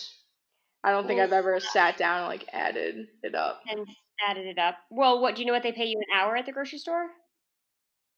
I 0.85 0.91
don't 0.93 1.07
think 1.07 1.21
I've 1.21 1.33
ever 1.33 1.59
sat 1.61 1.97
down 1.97 2.19
and 2.21 2.29
like 2.29 2.47
added 2.53 3.09
it 3.23 3.35
up. 3.35 3.61
and 3.69 3.87
added 4.29 4.47
it 4.47 4.59
up. 4.59 4.77
Well, 4.91 5.21
what 5.21 5.35
do 5.35 5.43
you 5.43 5.47
know 5.47 5.53
what 5.53 5.63
they 5.63 5.73
pay 5.73 5.87
you 5.87 5.99
an 5.99 6.17
hour 6.19 6.37
at 6.37 6.47
the 6.47 6.53
grocery 6.53 6.79
store? 6.79 7.07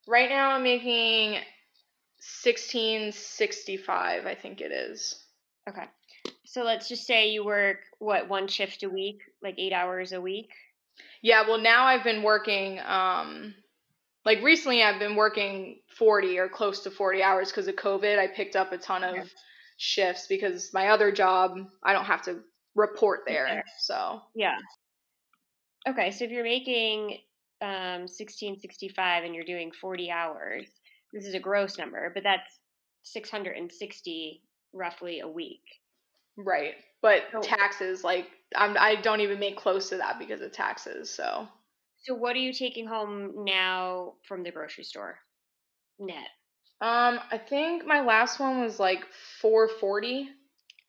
Right 0.06 0.28
now, 0.28 0.50
I'm 0.52 0.62
making 0.62 1.40
sixteen 2.18 3.12
sixty 3.12 3.76
five. 3.76 4.26
I 4.26 4.34
think 4.34 4.60
it 4.60 4.72
is. 4.72 5.24
Okay. 5.68 5.84
So 6.44 6.64
let's 6.64 6.88
just 6.88 7.06
say 7.06 7.30
you 7.30 7.44
work 7.44 7.78
what 7.98 8.28
one 8.28 8.48
shift 8.48 8.82
a 8.82 8.90
week, 8.90 9.20
like 9.42 9.54
8 9.56 9.72
hours 9.72 10.12
a 10.12 10.20
week. 10.20 10.50
Yeah. 11.22 11.46
Well, 11.46 11.58
now 11.60 11.84
I've 11.84 12.02
been 12.04 12.22
working. 12.22 12.80
Um, 12.80 13.54
like 14.24 14.42
recently, 14.42 14.82
I've 14.82 14.98
been 14.98 15.16
working 15.16 15.80
forty 15.96 16.38
or 16.38 16.48
close 16.48 16.80
to 16.80 16.90
forty 16.90 17.22
hours 17.22 17.50
because 17.50 17.68
of 17.68 17.76
COVID. 17.76 18.18
I 18.18 18.26
picked 18.26 18.56
up 18.56 18.72
a 18.72 18.78
ton 18.78 19.04
of 19.04 19.14
Okay. 19.16 19.28
shifts 19.78 20.26
because 20.28 20.70
my 20.74 20.88
other 20.88 21.10
job, 21.12 21.56
I 21.82 21.92
don't 21.94 22.04
have 22.04 22.22
to 22.22 22.40
report 22.74 23.20
there. 23.26 23.46
there. 23.46 23.64
So 23.78 24.20
Yeah. 24.34 24.56
Okay, 25.88 26.10
so 26.10 26.24
if 26.24 26.30
you're 26.30 26.44
making 26.44 27.18
um 27.62 28.02
1665 28.08 29.24
and 29.24 29.34
you're 29.34 29.44
doing 29.44 29.72
40 29.72 30.10
hours, 30.10 30.66
this 31.12 31.26
is 31.26 31.34
a 31.34 31.40
gross 31.40 31.78
number, 31.78 32.10
but 32.14 32.22
that's 32.22 32.58
660 33.02 34.42
roughly 34.72 35.20
a 35.20 35.28
week. 35.28 35.62
right, 36.36 36.74
but 37.02 37.22
So 37.32 37.40
taxes 37.40 38.04
like 38.04 38.26
I'm 38.54 38.76
I 38.78 38.96
don't 38.96 39.20
even 39.20 39.38
make 39.38 39.56
close 39.56 39.88
to 39.90 39.96
that 39.98 40.18
because 40.18 40.40
of 40.40 40.52
taxes. 40.52 41.10
So 41.10 41.48
so 42.02 42.14
what 42.14 42.34
are 42.34 42.40
you 42.40 42.52
taking 42.52 42.86
home 42.86 43.44
now 43.44 44.14
from 44.26 44.42
the 44.42 44.50
grocery 44.50 44.84
store? 44.84 45.18
Net 45.98 46.28
um, 46.82 47.20
I 47.30 47.36
think 47.36 47.84
my 47.84 48.00
last 48.00 48.40
one 48.40 48.62
was 48.62 48.80
like 48.80 49.04
four 49.40 49.68
forty. 49.68 50.30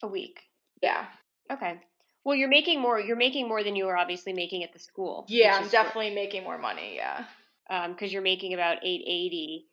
a 0.01 0.07
week. 0.07 0.39
Yeah. 0.81 1.05
Okay. 1.49 1.79
Well, 2.23 2.35
you're 2.35 2.49
making 2.49 2.81
more. 2.81 2.99
You're 2.99 3.15
making 3.15 3.47
more 3.47 3.63
than 3.63 3.75
you 3.75 3.85
were 3.85 3.97
obviously 3.97 4.33
making 4.33 4.63
at 4.63 4.73
the 4.73 4.79
school. 4.79 5.25
Yeah, 5.27 5.55
I'm 5.55 5.63
is 5.63 5.71
great. 5.71 5.83
definitely 5.83 6.15
making 6.15 6.43
more 6.43 6.57
money. 6.57 6.95
Yeah. 6.95 7.25
um, 7.69 7.93
because 7.93 8.11
you're 8.13 8.21
making 8.21 8.53
about 8.53 8.77
880 8.83 9.65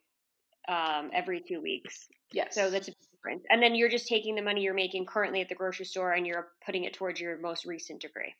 um, 0.68 1.10
every 1.12 1.40
two 1.40 1.60
weeks. 1.60 2.06
Yes. 2.32 2.54
So 2.54 2.70
that's 2.70 2.88
a 2.88 2.92
difference. 3.12 3.44
And 3.50 3.62
then 3.62 3.75
you're 3.75 3.88
just 3.88 4.06
taking 4.08 4.34
the 4.34 4.42
money 4.42 4.62
you're 4.62 4.75
making 4.75 5.06
currently 5.06 5.40
at 5.40 5.48
the 5.48 5.54
grocery 5.54 5.87
store 5.87 6.12
and 6.12 6.26
you're 6.26 6.48
putting 6.64 6.84
it 6.84 6.94
towards 6.94 7.20
your 7.20 7.38
most 7.38 7.64
recent 7.64 8.00
degree. 8.00 8.34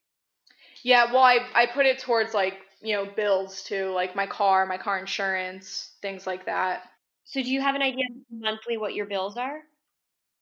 Yeah, 0.83 1.13
well, 1.13 1.23
I 1.23 1.39
I 1.55 1.67
put 1.67 1.87
it 1.87 1.99
towards 1.99 2.35
like 2.35 2.55
you 2.81 2.95
know 2.95 3.05
bills 3.17 3.63
too, 3.65 3.91
like 3.91 4.15
my 4.15 4.27
car, 4.27 4.67
my 4.67 4.79
car 4.79 4.99
insurance, 4.99 5.93
things 6.03 6.27
like 6.27 6.47
that. 6.47 6.83
So 7.25 7.43
do 7.43 7.51
you 7.51 7.61
have 7.61 7.75
an 7.75 7.83
idea 7.83 8.05
monthly 8.31 8.77
what 8.77 8.95
your 8.95 9.07
bills 9.07 9.37
are? 9.37 9.61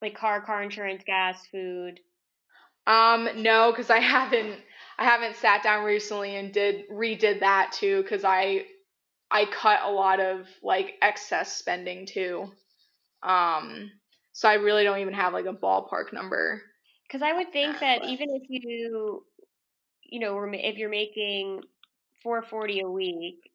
Like 0.02 0.14
car, 0.16 0.40
car 0.42 0.62
insurance, 0.62 1.02
gas, 1.06 1.44
food. 1.50 2.00
Um, 2.86 3.28
no, 3.42 3.72
because 3.72 3.90
I 3.90 3.98
haven't 4.00 4.60
I 4.98 5.04
haven't 5.04 5.36
sat 5.36 5.62
down 5.62 5.84
recently 5.84 6.36
and 6.36 6.52
did 6.52 6.88
redid 6.90 7.40
that 7.40 7.72
too, 7.72 8.02
because 8.02 8.24
I 8.24 8.66
I 9.30 9.46
cut 9.46 9.80
a 9.82 9.90
lot 9.90 10.20
of 10.20 10.46
like 10.62 10.94
excess 11.02 11.56
spending 11.56 12.06
too. 12.06 12.50
Um, 13.22 13.90
so 14.32 14.48
I 14.48 14.54
really 14.54 14.84
don't 14.84 14.98
even 15.00 15.14
have 15.14 15.32
like 15.32 15.46
a 15.46 15.52
ballpark 15.52 16.12
number. 16.12 16.62
Because 17.06 17.22
I 17.22 17.32
would 17.32 17.52
think 17.52 17.78
that, 17.80 18.00
but 18.02 18.08
even 18.08 18.28
if 18.30 18.42
you, 18.48 19.24
you 20.02 20.20
know, 20.20 20.38
if 20.52 20.76
you're 20.76 20.90
making 20.90 21.62
440 22.22 22.80
a 22.80 22.88
week 22.88 23.50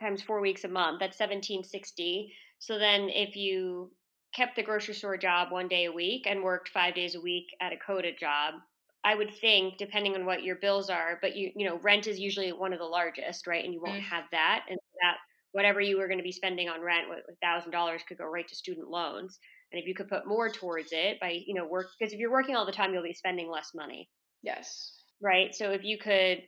times 0.00 0.22
four 0.22 0.40
weeks 0.40 0.64
a 0.64 0.68
month, 0.68 1.00
that's 1.00 1.18
1760. 1.18 2.32
So 2.58 2.78
then 2.78 3.08
if 3.08 3.36
you 3.36 3.90
kept 4.36 4.56
the 4.56 4.62
grocery 4.62 4.94
store 4.94 5.16
job 5.16 5.50
one 5.50 5.68
day 5.68 5.86
a 5.86 5.92
week 5.92 6.26
and 6.26 6.42
worked 6.42 6.68
five 6.68 6.94
days 6.94 7.14
a 7.14 7.20
week 7.20 7.46
at 7.60 7.72
a 7.72 7.76
COTA 7.76 8.12
job, 8.20 8.54
I 9.02 9.14
would 9.14 9.32
think, 9.40 9.78
depending 9.78 10.14
on 10.14 10.26
what 10.26 10.42
your 10.42 10.56
bills 10.56 10.90
are, 10.90 11.18
but 11.22 11.34
you 11.36 11.52
you 11.56 11.66
know, 11.66 11.78
rent 11.78 12.06
is 12.06 12.18
usually 12.18 12.52
one 12.52 12.72
of 12.72 12.78
the 12.78 12.84
largest, 12.84 13.46
right? 13.46 13.64
And 13.64 13.72
you 13.72 13.80
won't 13.80 14.02
Mm. 14.02 14.10
have 14.14 14.24
that, 14.32 14.66
and 14.68 14.78
that 15.02 15.16
whatever 15.52 15.80
you 15.80 15.96
were 15.96 16.08
going 16.08 16.18
to 16.18 16.24
be 16.24 16.32
spending 16.32 16.68
on 16.68 16.82
rent, 16.82 17.06
a 17.10 17.34
thousand 17.42 17.70
dollars 17.72 18.02
could 18.06 18.18
go 18.18 18.26
right 18.26 18.46
to 18.48 18.54
student 18.54 18.88
loans. 18.90 19.38
And 19.72 19.80
if 19.80 19.86
you 19.88 19.94
could 19.94 20.08
put 20.08 20.26
more 20.26 20.50
towards 20.50 20.90
it 20.92 21.18
by 21.20 21.30
you 21.46 21.54
know 21.54 21.66
work, 21.66 21.86
because 21.98 22.12
if 22.12 22.18
you're 22.20 22.32
working 22.32 22.56
all 22.56 22.66
the 22.66 22.72
time, 22.72 22.92
you'll 22.92 23.02
be 23.02 23.14
spending 23.14 23.50
less 23.50 23.70
money, 23.74 24.08
yes. 24.42 24.92
right? 25.22 25.54
So 25.54 25.70
if 25.72 25.82
you 25.84 25.98
could 25.98 26.42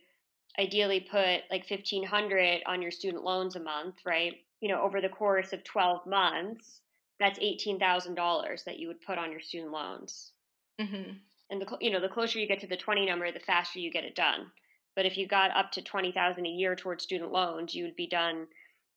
ideally 0.59 0.99
put 0.99 1.41
like 1.51 1.65
fifteen 1.65 2.03
hundred 2.05 2.61
on 2.67 2.81
your 2.81 2.91
student 2.91 3.23
loans 3.23 3.55
a 3.55 3.59
month, 3.59 3.95
right? 4.05 4.33
You 4.61 4.69
know, 4.69 4.81
over 4.81 5.01
the 5.01 5.09
course 5.09 5.53
of 5.53 5.63
twelve 5.63 6.05
months, 6.05 6.81
that's 7.19 7.39
eighteen 7.39 7.79
thousand 7.79 8.15
dollars 8.15 8.63
that 8.63 8.79
you 8.79 8.87
would 8.87 9.01
put 9.01 9.17
on 9.17 9.31
your 9.31 9.41
student 9.41 9.71
loans. 9.71 10.31
Hmm 10.79 11.11
and 11.49 11.61
the 11.61 11.77
you 11.81 11.91
know 11.91 11.99
the 11.99 12.09
closer 12.09 12.39
you 12.39 12.47
get 12.47 12.59
to 12.59 12.67
the 12.67 12.77
20 12.77 13.05
number 13.05 13.31
the 13.31 13.39
faster 13.39 13.79
you 13.79 13.91
get 13.91 14.03
it 14.03 14.15
done. 14.15 14.51
But 14.95 15.05
if 15.05 15.17
you 15.17 15.27
got 15.27 15.55
up 15.55 15.71
to 15.73 15.81
20000 15.81 16.45
a 16.45 16.49
year 16.49 16.75
towards 16.75 17.03
student 17.03 17.31
loans 17.31 17.73
you 17.73 17.83
would 17.85 17.95
be 17.95 18.07
done 18.07 18.47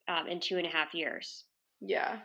um, 0.08 0.26
in 0.28 0.40
two 0.40 0.58
and 0.58 0.66
a 0.66 0.70
half 0.70 0.94
years. 0.94 1.44
Yeah. 1.80 2.18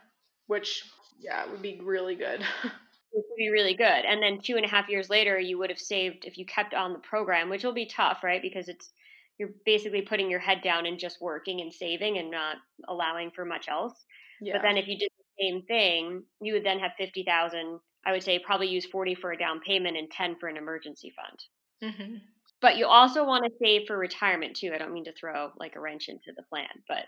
Which 0.48 0.84
yeah 1.20 1.50
would 1.50 1.62
be 1.62 1.80
really 1.82 2.16
good. 2.16 2.40
which 3.12 3.26
would 3.30 3.38
be 3.38 3.50
really 3.50 3.76
good. 3.76 4.06
And 4.06 4.22
then 4.22 4.40
two 4.42 4.56
and 4.56 4.66
a 4.66 4.70
half 4.70 4.90
years 4.90 5.10
later 5.10 5.40
you 5.40 5.58
would 5.58 5.70
have 5.70 5.80
saved 5.80 6.26
if 6.26 6.38
you 6.38 6.46
kept 6.46 6.74
on 6.74 6.94
the 6.94 7.00
program 7.00 7.50
which 7.50 7.64
will 7.64 7.74
be 7.74 7.86
tough 7.86 8.24
right? 8.24 8.42
Because 8.42 8.68
it's 8.68 8.92
you're 9.38 9.50
basically 9.66 10.02
putting 10.02 10.32
your 10.32 10.40
head 10.40 10.64
down 10.64 10.88
and 10.88 10.98
just 10.98 11.22
working 11.22 11.62
and 11.62 11.72
saving 11.72 12.18
and 12.18 12.32
not 12.32 12.58
allowing 12.88 13.30
for 13.32 13.46
much 13.46 13.70
else. 13.70 13.94
Yeah. 14.42 14.54
but 14.54 14.64
then 14.64 14.78
if 14.78 14.88
you 14.88 14.98
same 15.40 15.64
thing 15.64 16.24
you 16.42 16.54
would 16.54 16.66
then 16.66 16.80
have 16.80 16.92
50000 16.98 17.80
i 18.06 18.12
would 18.12 18.24
say 18.24 18.40
probably 18.40 18.68
use 18.68 18.86
40 18.86 19.16
for 19.16 19.32
a 19.32 19.38
down 19.38 19.60
payment 19.62 19.98
and 19.98 20.10
10 20.12 20.38
for 20.40 20.48
an 20.48 20.58
emergency 20.58 21.14
fund 21.16 21.40
hmm 21.82 22.18
But 22.62 22.78
you 22.78 22.86
also 22.88 23.26
want 23.26 23.46
to 23.46 23.52
save 23.60 23.88
for 23.88 23.98
retirement 23.98 24.56
too. 24.56 24.72
I 24.74 24.78
don't 24.78 24.94
mean 24.94 25.06
to 25.06 25.14
throw 25.14 25.54
like 25.58 25.76
a 25.76 25.80
wrench 25.80 26.08
into 26.10 26.34
the 26.36 26.44
plan, 26.44 26.84
but 26.88 27.06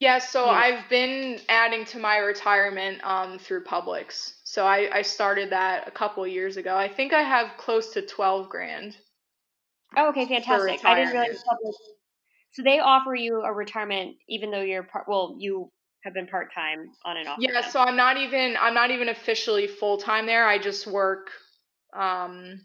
Yeah, 0.00 0.18
so 0.18 0.44
know, 0.46 0.50
I've 0.50 0.86
been 0.90 1.40
adding 1.48 1.84
to 1.86 1.98
my 1.98 2.18
retirement 2.18 3.02
um, 3.04 3.38
through 3.38 3.64
Publix. 3.64 4.34
So 4.44 4.66
I, 4.66 4.98
I 4.98 5.02
started 5.02 5.50
that 5.50 5.88
a 5.88 5.90
couple 5.90 6.26
years 6.26 6.56
ago. 6.58 6.76
I 6.76 6.88
think 6.88 7.12
I 7.14 7.22
have 7.22 7.56
close 7.56 7.92
to 7.94 8.02
12 8.02 8.48
grand 8.50 8.96
oh, 9.96 10.08
okay, 10.10 10.26
fantastic. 10.26 10.80
I 10.84 10.94
didn't 10.94 11.12
realize 11.12 11.42
Publix. 11.48 11.74
So 12.52 12.62
they 12.62 12.80
offer 12.80 13.14
you 13.14 13.42
a 13.42 13.52
retirement 13.52 14.16
even 14.28 14.50
though 14.50 14.62
you're 14.62 14.84
part. 14.84 15.06
Well, 15.08 15.36
you 15.38 15.72
have 16.04 16.14
been 16.14 16.26
part 16.26 16.52
time 16.52 16.90
on 17.04 17.16
and 17.16 17.28
off 17.28 17.38
Yeah, 17.40 17.68
so 17.68 17.80
I'm 17.80 17.96
not 17.96 18.16
even 18.16 18.56
I'm 18.60 18.74
not 18.74 18.90
even 18.90 19.08
officially 19.08 19.66
full 19.66 19.98
time 19.98 20.26
there. 20.26 20.46
I 20.46 20.58
just 20.58 20.86
work 20.86 21.30
um 21.94 22.60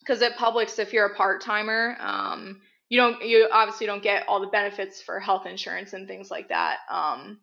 because 0.00 0.22
at 0.22 0.36
Publix 0.36 0.78
if 0.78 0.92
you're 0.92 1.06
a 1.06 1.14
part-timer, 1.14 1.96
um 2.00 2.60
you 2.88 2.98
don't 2.98 3.22
you 3.24 3.48
obviously 3.52 3.86
don't 3.86 4.02
get 4.02 4.26
all 4.28 4.40
the 4.40 4.48
benefits 4.48 5.00
for 5.02 5.20
health 5.20 5.46
insurance 5.46 5.92
and 5.92 6.08
things 6.08 6.30
like 6.30 6.48
that. 6.48 6.78
Um 6.90 7.40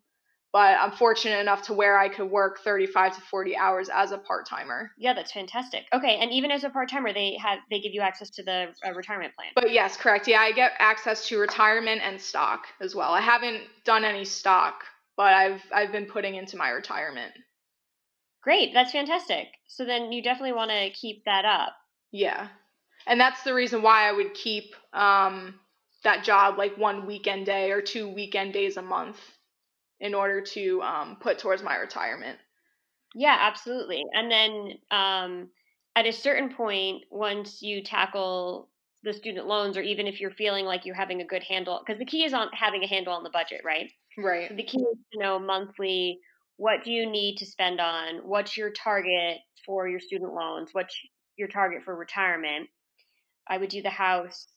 but 0.52 0.78
I'm 0.80 0.92
fortunate 0.92 1.40
enough 1.40 1.64
to 1.64 1.74
where 1.74 2.00
I 2.00 2.10
could 2.10 2.30
work 2.32 2.62
35 2.64 3.16
to 3.16 3.22
40 3.22 3.56
hours 3.56 3.88
as 3.94 4.12
a 4.12 4.18
part-timer. 4.18 4.90
Yeah, 4.98 5.14
that's 5.14 5.32
fantastic. 5.32 5.86
Okay, 5.94 6.18
and 6.20 6.32
even 6.32 6.50
as 6.50 6.64
a 6.64 6.72
part 6.72 6.90
timer, 6.90 7.14
they 7.14 7.38
have 7.40 7.60
they 7.70 7.80
give 7.80 7.94
you 7.94 8.02
access 8.02 8.32
to 8.32 8.44
the 8.44 8.74
uh, 8.84 8.94
retirement 8.94 9.36
plan. 9.36 9.50
But 9.54 9.72
yes, 9.72 9.96
correct. 9.96 10.28
Yeah, 10.28 10.42
I 10.42 10.52
get 10.52 10.72
access 10.80 11.28
to 11.28 11.38
retirement 11.38 12.02
and 12.04 12.20
stock 12.20 12.66
as 12.82 12.96
well. 12.96 13.12
I 13.12 13.22
haven't 13.22 13.62
done 13.86 14.04
any 14.04 14.26
stock, 14.26 14.84
but 15.20 15.34
I've 15.34 15.62
I've 15.74 15.92
been 15.92 16.06
putting 16.06 16.36
into 16.36 16.56
my 16.56 16.70
retirement. 16.70 17.34
Great, 18.42 18.74
that's 18.74 18.94
fantastic. 18.94 19.48
So 19.68 19.84
then 19.84 20.14
you 20.14 20.24
definitely 20.24 20.54
want 20.54 20.72
to 20.72 20.92
keep 20.92 21.26
that 21.26 21.44
up. 21.44 21.76
Yeah. 22.10 22.48
And 23.06 23.20
that's 23.20 23.44
the 23.44 23.54
reason 23.54 23.82
why 23.82 24.08
I 24.08 24.14
would 24.14 24.34
keep 24.34 24.74
um 24.94 25.56
that 26.06 26.24
job 26.24 26.58
like 26.58 26.78
one 26.78 27.06
weekend 27.06 27.46
day 27.46 27.72
or 27.72 27.82
two 27.82 28.08
weekend 28.08 28.54
days 28.54 28.78
a 28.78 28.82
month 28.82 29.18
in 30.00 30.16
order 30.16 30.40
to 30.40 30.82
um 30.84 31.18
put 31.20 31.38
towards 31.38 31.62
my 31.62 31.76
retirement. 31.76 32.40
Yeah, 33.14 33.36
absolutely. 33.38 34.06
And 34.14 34.32
then 34.32 34.74
um, 34.90 35.50
at 35.98 36.06
a 36.06 36.14
certain 36.14 36.54
point, 36.54 37.04
once 37.12 37.62
you 37.62 37.84
tackle 37.84 38.70
the 39.04 39.12
student 39.12 39.48
loans, 39.48 39.76
or 39.76 39.82
even 39.82 40.08
if 40.08 40.22
you're 40.22 40.32
feeling 40.32 40.66
like 40.66 40.86
you're 40.86 40.96
having 40.96 41.20
a 41.20 41.26
good 41.26 41.44
handle, 41.44 41.82
because 41.86 42.00
the 42.00 42.06
key 42.06 42.24
is 42.24 42.34
on 42.34 42.48
having 42.54 42.84
a 42.84 42.88
handle 42.88 43.14
on 43.14 43.24
the 43.24 43.30
budget, 43.30 43.62
right? 43.66 43.92
Right. 44.24 44.50
So 44.50 44.56
the 44.56 44.64
key 44.64 44.80
is 44.80 44.98
to 45.14 45.20
know 45.20 45.40
monthly 45.40 46.20
what 46.58 46.84
do 46.84 46.92
you 46.92 47.10
need 47.10 47.38
to 47.38 47.46
spend 47.46 47.80
on? 47.80 48.18
What's 48.26 48.58
your 48.58 48.70
target 48.72 49.38
for 49.66 49.88
your 49.88 50.00
student 50.00 50.34
loans? 50.34 50.70
What's 50.74 50.94
your 51.38 51.48
target 51.48 51.84
for 51.86 51.96
retirement? 51.96 52.68
I 53.48 53.58
would 53.58 53.70
do 53.70 53.82
the 53.82 53.90
house 53.90 54.48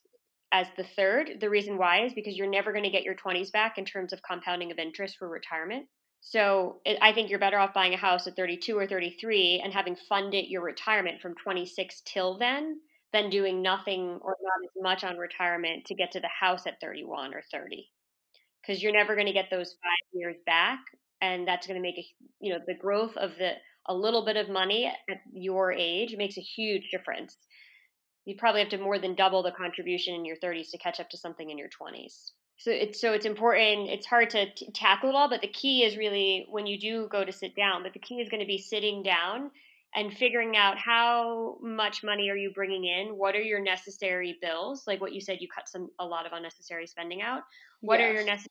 as 0.53 0.67
the 0.77 0.85
third. 0.85 1.39
The 1.41 1.49
reason 1.49 1.79
why 1.79 2.05
is 2.05 2.13
because 2.13 2.37
you're 2.37 2.51
never 2.51 2.73
going 2.73 2.85
to 2.85 2.91
get 2.91 3.05
your 3.05 3.15
20s 3.15 3.53
back 3.53 3.79
in 3.79 3.85
terms 3.85 4.13
of 4.13 4.21
compounding 4.29 4.73
of 4.73 4.79
interest 4.79 5.17
for 5.17 5.29
retirement. 5.29 5.87
So 6.21 6.81
I 7.01 7.13
think 7.13 7.31
you're 7.31 7.39
better 7.39 7.59
off 7.59 7.75
buying 7.75 7.95
a 7.95 7.97
house 7.97 8.27
at 8.27 8.37
32 8.37 8.77
or 8.77 8.87
33 8.87 9.61
and 9.63 9.73
having 9.73 9.97
funded 10.09 10.47
your 10.49 10.63
retirement 10.63 11.21
from 11.21 11.35
26 11.37 12.03
till 12.05 12.39
then 12.39 12.81
than 13.13 13.31
doing 13.31 13.63
nothing 13.63 14.19
or 14.23 14.37
not 14.41 14.65
as 14.65 14.83
much 14.83 15.05
on 15.05 15.19
retirement 15.19 15.85
to 15.87 15.95
get 15.95 16.13
to 16.13 16.21
the 16.21 16.29
house 16.29 16.67
at 16.67 16.81
31 16.81 17.35
or 17.35 17.43
30 17.51 17.89
because 18.63 18.83
you're 18.83 18.93
never 18.93 19.15
going 19.15 19.27
to 19.27 19.33
get 19.33 19.51
those 19.51 19.73
five 19.83 20.13
years 20.13 20.37
back 20.47 20.79
and 21.21 21.47
that's 21.47 21.67
going 21.67 21.77
to 21.77 21.83
make 21.83 21.99
a 21.99 22.07
you 22.41 22.53
know 22.53 22.61
the 22.67 22.75
growth 22.75 23.17
of 23.17 23.33
the 23.39 23.53
a 23.87 23.95
little 23.95 24.25
bit 24.25 24.37
of 24.37 24.49
money 24.49 24.87
at 24.87 25.19
your 25.33 25.73
age 25.73 26.15
makes 26.17 26.39
a 26.39 26.41
huge 26.41 26.91
difference. 26.93 27.37
You 28.25 28.37
probably 28.37 28.61
have 28.61 28.71
to 28.71 28.79
more 28.79 29.01
than 29.01 29.17
double 29.17 29.43
the 29.43 29.51
contribution 29.51 30.15
in 30.15 30.25
your 30.25 30.37
30s 30.37 30.71
to 30.71 30.79
catch 30.79 31.01
up 31.01 31.11
to 31.11 31.17
something 31.17 31.51
in 31.51 31.59
your 31.59 31.69
20s 31.69 32.31
so 32.59 32.71
it's 32.71 33.01
so 33.01 33.13
it's 33.13 33.27
important 33.27 33.89
it's 33.91 34.07
hard 34.07 34.31
to 34.31 34.47
t- 34.55 34.71
tackle 34.73 35.11
it 35.11 35.17
all 35.17 35.29
but 35.29 35.41
the 35.41 35.49
key 35.49 35.83
is 35.83 35.97
really 35.97 36.47
when 36.49 36.67
you 36.67 36.79
do 36.79 37.09
go 37.11 37.25
to 37.25 37.33
sit 37.33 37.57
down 37.57 37.83
but 37.83 37.93
the 37.93 37.99
key 37.99 38.21
is 38.21 38.29
going 38.29 38.41
to 38.41 38.47
be 38.47 38.59
sitting 38.59 39.03
down 39.03 39.51
and 39.95 40.13
figuring 40.13 40.57
out 40.57 40.79
how 40.79 41.59
much 41.61 42.03
money 42.03 42.31
are 42.31 42.37
you 42.37 42.51
bringing 42.55 42.85
in 42.85 43.09
what 43.17 43.35
are 43.35 43.43
your 43.43 43.61
necessary 43.61 44.39
bills 44.41 44.85
like 44.87 45.01
what 45.01 45.13
you 45.13 45.21
said 45.21 45.39
you 45.41 45.49
cut 45.55 45.69
some 45.69 45.89
a 45.99 46.05
lot 46.05 46.27
of 46.27 46.33
unnecessary 46.33 46.87
spending 46.87 47.23
out 47.23 47.43
what 47.81 48.01
yes. 48.01 48.09
are 48.09 48.13
your 48.15 48.25
necessary 48.25 48.51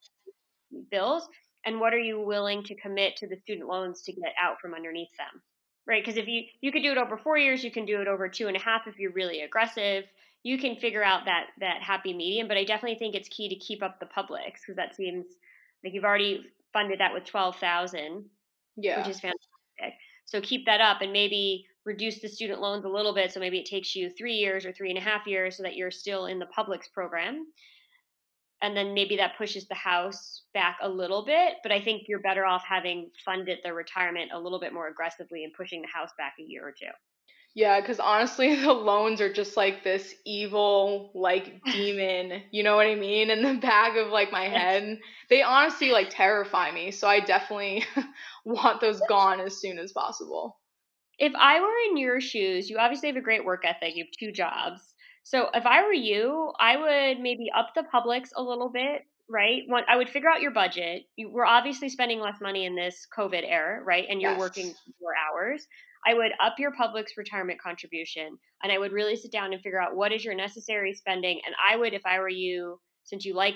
bills 0.90 1.28
and 1.66 1.80
what 1.80 1.94
are 1.94 2.00
you 2.00 2.20
willing 2.20 2.64
to 2.64 2.76
commit 2.76 3.16
to 3.16 3.28
the 3.28 3.38
student 3.38 3.68
loans 3.68 4.02
to 4.02 4.14
get 4.14 4.34
out 4.42 4.60
from 4.62 4.74
underneath 4.74 5.16
them 5.18 5.42
right? 5.88 6.04
Because 6.04 6.18
if 6.18 6.28
you 6.28 6.44
you 6.62 6.72
could 6.72 6.84
do 6.84 6.92
it 6.92 6.98
over 6.98 7.18
four 7.18 7.38
years 7.38 7.64
you 7.64 7.72
can 7.72 7.86
do 7.86 8.02
it 8.02 8.08
over 8.08 8.28
two 8.28 8.48
and 8.48 8.56
a 8.56 8.60
half 8.60 8.88
if 8.88 9.00
you're 9.00 9.12
really 9.12 9.42
aggressive. 9.42 10.06
You 10.44 10.58
can 10.58 10.76
figure 10.78 11.04
out 11.04 11.26
that 11.26 11.48
that 11.60 11.82
happy 11.82 12.14
medium 12.14 12.48
but 12.48 12.58
i 12.58 12.64
definitely 12.64 12.98
think 12.98 13.14
it's 13.14 13.30
key 13.30 13.50
to 13.50 13.56
keep 13.56 13.84
up 13.84 14.00
the 14.00 14.08
Publix 14.08 14.62
because 14.62 14.76
that 14.76 14.96
seems 14.96 15.26
like 15.84 15.94
you've 15.94 16.04
already 16.04 16.46
funded 16.74 17.00
that 17.00 17.14
with 17.14 17.26
12000 17.26 18.26
yeah 18.78 18.98
which 18.98 19.08
is 19.08 19.20
fantastic 19.20 20.00
so 20.32 20.40
keep 20.40 20.66
that 20.66 20.80
up 20.80 21.02
and 21.02 21.12
maybe 21.12 21.66
reduce 21.84 22.22
the 22.22 22.30
student 22.30 22.62
loans 22.62 22.86
a 22.86 22.90
little 22.90 23.14
bit 23.14 23.34
so 23.34 23.40
maybe 23.40 23.60
it 23.60 23.66
takes 23.66 23.94
you 23.96 24.10
three 24.10 24.36
years 24.36 24.66
or 24.66 24.72
three 24.72 24.90
and 24.90 24.98
a 24.98 25.02
half 25.02 25.28
years 25.28 25.58
so 25.58 25.64
that 25.64 25.76
you're 25.76 25.92
still 25.92 26.28
in 26.28 26.40
the 26.40 26.48
Publix 26.58 26.84
program. 26.94 27.48
And 28.62 28.78
then 28.78 28.94
maybe 28.94 29.18
that 29.18 29.38
pushes 29.38 29.68
the 29.68 29.76
house 29.76 30.44
back 30.54 30.78
a 30.82 30.88
little 30.88 31.26
bit 31.26 31.56
but 31.64 31.72
i 31.72 31.82
think 31.82 32.04
you're 32.08 32.20
better 32.20 32.46
off 32.46 32.64
having 32.68 33.10
funded 33.26 33.60
the 33.64 33.74
retirement 33.74 34.32
a 34.34 34.40
little 34.40 34.60
bit 34.60 34.74
more 34.74 34.88
aggressively 34.88 35.44
and 35.44 35.54
pushing 35.54 35.82
the 35.82 35.88
house 35.88 36.12
back 36.18 36.34
a 36.40 36.44
year 36.44 36.68
or 36.68 36.72
two 36.72 36.92
yeah 37.54 37.80
because 37.80 38.00
honestly 38.00 38.56
the 38.62 38.74
loans 38.74 39.22
are 39.22 39.32
just 39.32 39.58
like 39.58 39.84
this 39.84 40.14
evil 40.26 41.12
like 41.14 41.62
demon 41.72 42.42
you 42.52 42.64
know 42.64 42.76
what 42.76 42.88
i 42.88 42.96
mean 42.96 43.30
in 43.30 43.42
the 43.44 43.60
back 43.60 43.98
of 43.98 44.08
like 44.08 44.32
my 44.32 44.48
head 44.48 45.00
they 45.30 45.42
honestly 45.42 45.92
like 45.92 46.10
terrify 46.10 46.72
me 46.72 46.92
so 46.92 47.08
i 47.08 47.20
definitely 47.20 47.84
want 48.46 48.82
those 48.82 49.02
gone 49.08 49.40
as 49.40 49.60
soon 49.60 49.78
as 49.78 49.92
possible 49.92 50.60
if 51.20 51.34
i 51.36 51.60
were 51.60 51.90
in 51.90 51.98
your 51.98 52.20
shoes 52.22 52.70
you 52.70 52.78
obviously 52.78 53.10
have 53.10 53.18
a 53.18 53.22
great 53.22 53.46
work 53.46 53.64
ethic 53.66 53.96
you 53.96 54.04
have 54.04 54.12
two 54.20 54.32
jobs 54.32 54.92
so 55.24 55.50
if 55.54 55.66
I 55.66 55.84
were 55.84 55.94
you, 55.94 56.52
I 56.60 56.78
would 56.78 57.22
maybe 57.22 57.52
up 57.56 57.74
the 57.76 57.84
Publix 57.84 58.30
a 58.36 58.42
little 58.42 58.70
bit, 58.70 59.06
right? 59.30 59.62
One, 59.68 59.84
I 59.88 59.98
would 59.98 60.10
figure 60.10 60.30
out 60.30 60.42
your 60.42 60.52
budget. 60.52 61.04
You, 61.16 61.30
we're 61.30 61.46
obviously 61.46 61.90
spending 61.90 62.20
less 62.20 62.42
money 62.42 62.66
in 62.66 62.76
this 62.76 63.08
COVID 63.16 63.44
era, 63.46 63.84
right? 63.84 64.06
And 64.10 64.22
you're 64.22 64.32
yes. 64.32 64.40
working 64.40 64.74
more 65.00 65.14
hours. 65.16 65.68
I 66.06 66.14
would 66.14 66.32
up 66.44 66.56
your 66.58 66.72
Publix 66.72 67.18
retirement 67.18 67.62
contribution 67.62 68.38
and 68.64 68.72
I 68.72 68.78
would 68.78 68.92
really 68.92 69.16
sit 69.16 69.32
down 69.32 69.54
and 69.54 69.62
figure 69.62 69.82
out 69.82 69.96
what 69.96 70.12
is 70.12 70.26
your 70.26 70.34
necessary 70.34 70.94
spending. 70.94 71.42
And 71.46 71.56
I 71.70 71.78
would, 71.78 71.94
if 71.94 72.06
I 72.06 72.20
were 72.20 72.30
you, 72.30 72.80
since 73.04 73.26
you 73.26 73.36
like 73.36 73.56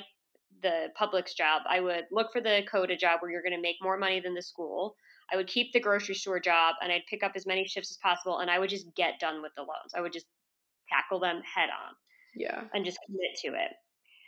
the 0.61 0.87
Publix 0.99 1.35
job, 1.35 1.63
I 1.67 1.79
would 1.79 2.05
look 2.11 2.31
for 2.31 2.41
the 2.41 2.61
COTA 2.71 2.97
job 2.97 3.21
where 3.21 3.31
you're 3.31 3.41
going 3.41 3.55
to 3.55 3.61
make 3.61 3.77
more 3.81 3.97
money 3.97 4.19
than 4.19 4.35
the 4.35 4.41
school. 4.41 4.95
I 5.31 5.37
would 5.37 5.47
keep 5.47 5.73
the 5.73 5.79
grocery 5.79 6.15
store 6.15 6.39
job 6.39 6.75
and 6.81 6.91
I'd 6.91 7.05
pick 7.09 7.23
up 7.23 7.31
as 7.35 7.47
many 7.47 7.65
shifts 7.67 7.91
as 7.91 7.97
possible 7.97 8.39
and 8.39 8.51
I 8.51 8.59
would 8.59 8.69
just 8.69 8.93
get 8.95 9.19
done 9.19 9.41
with 9.41 9.53
the 9.55 9.63
loans. 9.63 9.93
I 9.95 10.01
would 10.01 10.13
just 10.13 10.27
tackle 10.91 11.19
them 11.19 11.41
head 11.43 11.69
on. 11.69 11.95
Yeah. 12.35 12.61
And 12.73 12.85
just 12.85 12.99
commit 13.05 13.35
to 13.43 13.47
it. 13.59 13.71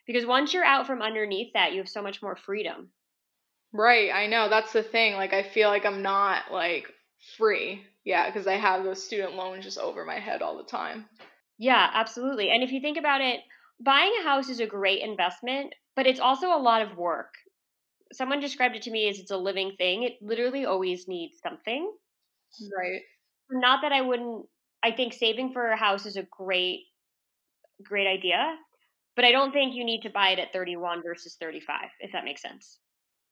Because 0.08 0.26
once 0.26 0.54
you're 0.54 0.64
out 0.64 0.88
from 0.88 1.02
underneath 1.02 1.54
that, 1.54 1.74
you 1.74 1.80
have 1.80 1.90
so 1.90 2.02
much 2.02 2.22
more 2.22 2.36
freedom. 2.36 2.90
Right. 3.74 4.10
I 4.12 4.28
know. 4.28 4.50
That's 4.50 4.72
the 4.74 4.82
thing. 4.82 5.16
Like, 5.16 5.34
I 5.34 5.44
feel 5.44 5.70
like 5.70 5.86
I'm 5.86 6.02
not 6.02 6.52
like 6.52 6.88
free. 7.38 7.84
Yeah. 8.08 8.28
Because 8.28 8.48
I 8.48 8.54
have 8.54 8.84
those 8.84 9.04
student 9.04 9.36
loans 9.36 9.66
just 9.66 9.78
over 9.78 10.06
my 10.06 10.20
head 10.20 10.42
all 10.42 10.58
the 10.58 10.64
time. 10.64 11.06
Yeah, 11.58 11.90
absolutely. 11.94 12.50
And 12.50 12.64
if 12.64 12.72
you 12.72 12.80
think 12.80 12.98
about 12.98 13.22
it, 13.22 13.42
buying 13.84 14.14
a 14.20 14.24
house 14.24 14.50
is 14.50 14.60
a 14.60 14.66
great 14.66 15.02
investment, 15.02 15.74
but 15.96 16.08
it's 16.08 16.20
also 16.20 16.48
a 16.48 16.62
lot 16.62 16.82
of 16.82 16.98
work. 16.98 17.34
Someone 18.14 18.40
described 18.40 18.76
it 18.76 18.84
to 18.84 18.92
me 18.92 19.10
as 19.10 19.20
it's 19.20 19.32
a 19.32 19.38
living 19.38 19.74
thing. 19.78 20.04
It 20.04 20.14
literally 20.22 20.66
always 20.66 21.08
needs 21.08 21.40
something. 21.44 21.92
Right. 22.80 23.02
Not 23.52 23.82
that 23.82 23.92
I 23.92 24.02
wouldn't 24.02 24.46
I 24.84 24.92
think 24.92 25.14
saving 25.14 25.52
for 25.52 25.68
a 25.68 25.78
house 25.78 26.06
is 26.06 26.16
a 26.18 26.28
great, 26.32 26.82
great 27.84 28.08
idea, 28.08 28.56
but 29.16 29.26
I 29.26 29.32
don't 29.32 29.52
think 29.52 29.76
you 29.76 29.84
need 29.84 30.02
to 30.04 30.10
buy 30.10 30.30
it 30.30 30.40
at 30.40 30.54
31 30.54 31.02
versus 31.04 31.36
35, 31.40 31.90
if 32.00 32.12
that 32.14 32.24
makes 32.24 32.42
sense. 32.42 32.80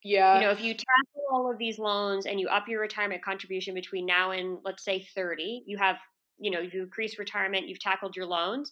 Yeah. 0.02 0.36
You 0.36 0.46
know, 0.46 0.50
if 0.50 0.60
you 0.60 0.74
tackle 0.74 1.22
all 1.30 1.50
of 1.50 1.58
these 1.58 1.78
loans 1.78 2.26
and 2.26 2.38
you 2.38 2.48
up 2.48 2.68
your 2.68 2.80
retirement 2.80 3.24
contribution 3.24 3.74
between 3.74 4.06
now 4.06 4.30
and 4.30 4.58
let's 4.64 4.84
say 4.84 5.06
30, 5.14 5.64
you 5.66 5.78
have, 5.78 5.96
you 6.38 6.50
know, 6.50 6.60
you 6.60 6.82
increase 6.82 7.18
retirement, 7.18 7.68
you've 7.68 7.80
tackled 7.80 8.14
your 8.14 8.26
loans, 8.26 8.70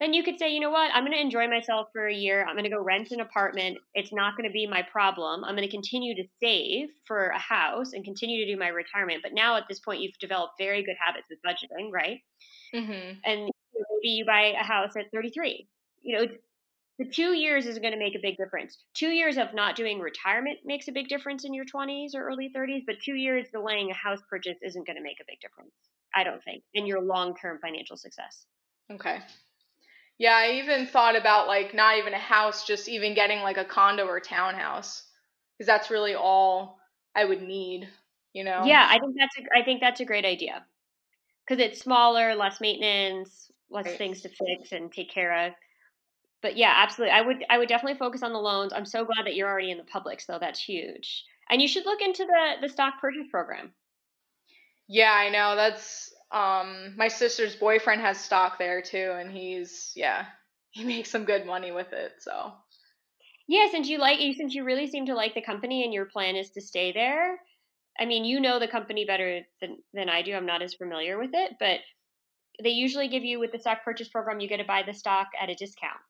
then 0.00 0.12
you 0.12 0.24
could 0.24 0.36
say, 0.36 0.52
you 0.52 0.58
know 0.58 0.70
what, 0.70 0.90
I'm 0.92 1.04
going 1.04 1.16
to 1.16 1.20
enjoy 1.20 1.46
myself 1.46 1.86
for 1.92 2.08
a 2.08 2.14
year. 2.14 2.44
I'm 2.44 2.54
going 2.56 2.64
to 2.64 2.70
go 2.70 2.82
rent 2.82 3.12
an 3.12 3.20
apartment. 3.20 3.78
It's 3.94 4.12
not 4.12 4.36
going 4.36 4.48
to 4.48 4.52
be 4.52 4.66
my 4.66 4.82
problem. 4.82 5.44
I'm 5.44 5.54
going 5.54 5.68
to 5.68 5.70
continue 5.70 6.16
to 6.16 6.24
save 6.40 6.88
for 7.06 7.26
a 7.26 7.38
house 7.38 7.92
and 7.92 8.04
continue 8.04 8.44
to 8.44 8.52
do 8.52 8.58
my 8.58 8.68
retirement. 8.68 9.20
But 9.22 9.32
now 9.32 9.56
at 9.56 9.64
this 9.68 9.78
point, 9.78 10.00
you've 10.00 10.18
developed 10.18 10.54
very 10.58 10.82
good 10.82 10.96
habits 10.98 11.26
with 11.30 11.38
budgeting, 11.46 11.92
right? 11.92 12.18
Mm-hmm. 12.74 13.18
And 13.24 13.50
maybe 13.74 14.14
you 14.14 14.24
buy 14.24 14.54
a 14.60 14.64
house 14.64 14.96
at 14.96 15.12
33. 15.12 15.68
You 16.00 16.18
know, 16.18 16.26
the 17.02 17.10
two 17.10 17.32
years 17.32 17.66
is 17.66 17.78
going 17.78 17.92
to 17.92 17.98
make 17.98 18.14
a 18.14 18.20
big 18.22 18.36
difference. 18.36 18.78
Two 18.94 19.08
years 19.08 19.36
of 19.36 19.54
not 19.54 19.76
doing 19.76 19.98
retirement 19.98 20.58
makes 20.64 20.88
a 20.88 20.92
big 20.92 21.08
difference 21.08 21.44
in 21.44 21.52
your 21.52 21.64
20s 21.64 22.14
or 22.14 22.24
early 22.24 22.50
30s, 22.54 22.82
but 22.86 22.96
two 23.04 23.14
years 23.14 23.46
delaying 23.50 23.90
a 23.90 23.94
house 23.94 24.20
purchase 24.30 24.58
isn't 24.62 24.86
going 24.86 24.96
to 24.96 25.02
make 25.02 25.18
a 25.20 25.24
big 25.26 25.40
difference, 25.40 25.72
I 26.14 26.24
don't 26.24 26.42
think, 26.44 26.62
in 26.74 26.86
your 26.86 27.02
long 27.02 27.34
term 27.34 27.58
financial 27.60 27.96
success. 27.96 28.46
Okay. 28.90 29.18
Yeah, 30.18 30.36
I 30.36 30.60
even 30.62 30.86
thought 30.86 31.16
about 31.16 31.48
like 31.48 31.74
not 31.74 31.98
even 31.98 32.12
a 32.12 32.18
house, 32.18 32.66
just 32.66 32.88
even 32.88 33.14
getting 33.14 33.40
like 33.40 33.56
a 33.56 33.64
condo 33.64 34.06
or 34.06 34.20
townhouse 34.20 35.02
because 35.58 35.66
that's 35.66 35.90
really 35.90 36.14
all 36.14 36.78
I 37.14 37.24
would 37.24 37.42
need, 37.42 37.88
you 38.32 38.44
know. 38.44 38.62
Yeah, 38.64 38.86
I 38.88 38.98
think 38.98 39.16
that's 39.18 39.36
a 39.38 39.58
I 39.58 39.64
think 39.64 39.80
that's 39.80 40.00
a 40.00 40.04
great 40.04 40.24
idea. 40.24 40.64
Cuz 41.48 41.58
it's 41.58 41.80
smaller, 41.80 42.36
less 42.36 42.60
maintenance, 42.60 43.50
less 43.70 43.86
right. 43.86 43.98
things 43.98 44.20
to 44.22 44.28
fix 44.28 44.70
and 44.70 44.92
take 44.92 45.10
care 45.10 45.46
of. 45.46 45.54
But 46.42 46.56
yeah, 46.56 46.74
absolutely. 46.76 47.12
I 47.12 47.22
would 47.22 47.44
I 47.48 47.58
would 47.58 47.68
definitely 47.68 47.98
focus 47.98 48.22
on 48.22 48.32
the 48.32 48.38
loans. 48.38 48.72
I'm 48.72 48.84
so 48.84 49.04
glad 49.04 49.26
that 49.26 49.36
you're 49.36 49.48
already 49.48 49.70
in 49.70 49.78
the 49.78 49.84
Publix, 49.84 50.26
though. 50.26 50.38
That's 50.40 50.60
huge. 50.60 51.24
And 51.48 51.62
you 51.62 51.68
should 51.68 51.86
look 51.86 52.02
into 52.02 52.24
the 52.24 52.66
the 52.66 52.68
stock 52.68 53.00
purchase 53.00 53.26
program. 53.30 53.72
Yeah, 54.88 55.12
I 55.12 55.30
know. 55.30 55.54
That's 55.56 56.12
um, 56.32 56.94
my 56.96 57.08
sister's 57.08 57.54
boyfriend 57.54 58.00
has 58.00 58.18
stock 58.18 58.58
there 58.58 58.82
too, 58.82 59.14
and 59.18 59.30
he's 59.30 59.92
yeah, 59.94 60.26
he 60.70 60.84
makes 60.84 61.10
some 61.10 61.24
good 61.24 61.46
money 61.46 61.70
with 61.70 61.92
it. 61.92 62.12
So 62.18 62.52
yeah, 63.46 63.68
since 63.70 63.88
you 63.88 63.98
like 63.98 64.20
you 64.20 64.34
since 64.34 64.54
you 64.54 64.64
really 64.64 64.88
seem 64.88 65.06
to 65.06 65.14
like 65.14 65.34
the 65.34 65.42
company 65.42 65.84
and 65.84 65.94
your 65.94 66.06
plan 66.06 66.36
is 66.36 66.50
to 66.50 66.60
stay 66.60 66.92
there. 66.92 67.38
I 68.00 68.06
mean, 68.06 68.24
you 68.24 68.40
know 68.40 68.58
the 68.58 68.68
company 68.68 69.04
better 69.04 69.42
than 69.60 69.78
than 69.94 70.08
I 70.08 70.22
do. 70.22 70.34
I'm 70.34 70.46
not 70.46 70.62
as 70.62 70.74
familiar 70.74 71.18
with 71.18 71.30
it, 71.34 71.52
but 71.60 71.80
they 72.62 72.70
usually 72.70 73.08
give 73.08 73.24
you 73.24 73.38
with 73.38 73.52
the 73.52 73.58
stock 73.58 73.84
purchase 73.84 74.08
program, 74.08 74.40
you 74.40 74.48
get 74.48 74.58
to 74.58 74.64
buy 74.64 74.82
the 74.82 74.94
stock 74.94 75.28
at 75.40 75.50
a 75.50 75.54
discount. 75.54 76.00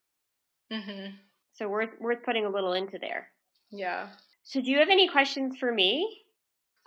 Mm-hmm. 0.72 1.14
So 1.52 1.68
worth 1.68 1.90
worth 2.00 2.22
putting 2.24 2.46
a 2.46 2.50
little 2.50 2.72
into 2.72 2.98
there. 2.98 3.28
Yeah. 3.70 4.08
So 4.44 4.60
do 4.60 4.70
you 4.70 4.78
have 4.78 4.88
any 4.88 5.08
questions 5.08 5.56
for 5.58 5.72
me? 5.72 6.22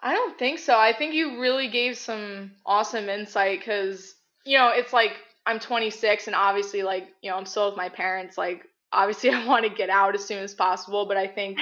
I 0.02 0.13
don't 0.13 0.38
think 0.38 0.60
so. 0.60 0.78
I 0.78 0.93
think 0.93 1.13
you 1.13 1.39
really 1.39 1.69
gave 1.69 1.98
some 1.98 2.52
awesome 2.65 3.08
insight 3.10 3.60
because, 3.60 4.15
you 4.45 4.58
know, 4.58 4.69
it's 4.69 4.91
like 4.91 5.13
I'm 5.45 5.60
26 5.60 6.28
and 6.28 6.36
obviously, 6.36 6.84
like, 6.84 7.08
you 7.21 7.30
know, 7.30 7.38
I'm 7.38 7.45
still 7.45 7.69
with 7.69 7.78
my 7.78 7.89
parents. 7.89 8.38
Like, 8.38 8.65
obviously, 8.91 9.30
I 9.32 9.45
want 9.45 9.63
to 9.63 9.69
get 9.69 9.89
out 9.89 10.15
as 10.15 10.26
soon 10.26 10.43
as 10.43 10.54
possible, 10.54 11.06
but 11.08 11.17
I 11.17 11.28
think 11.28 11.60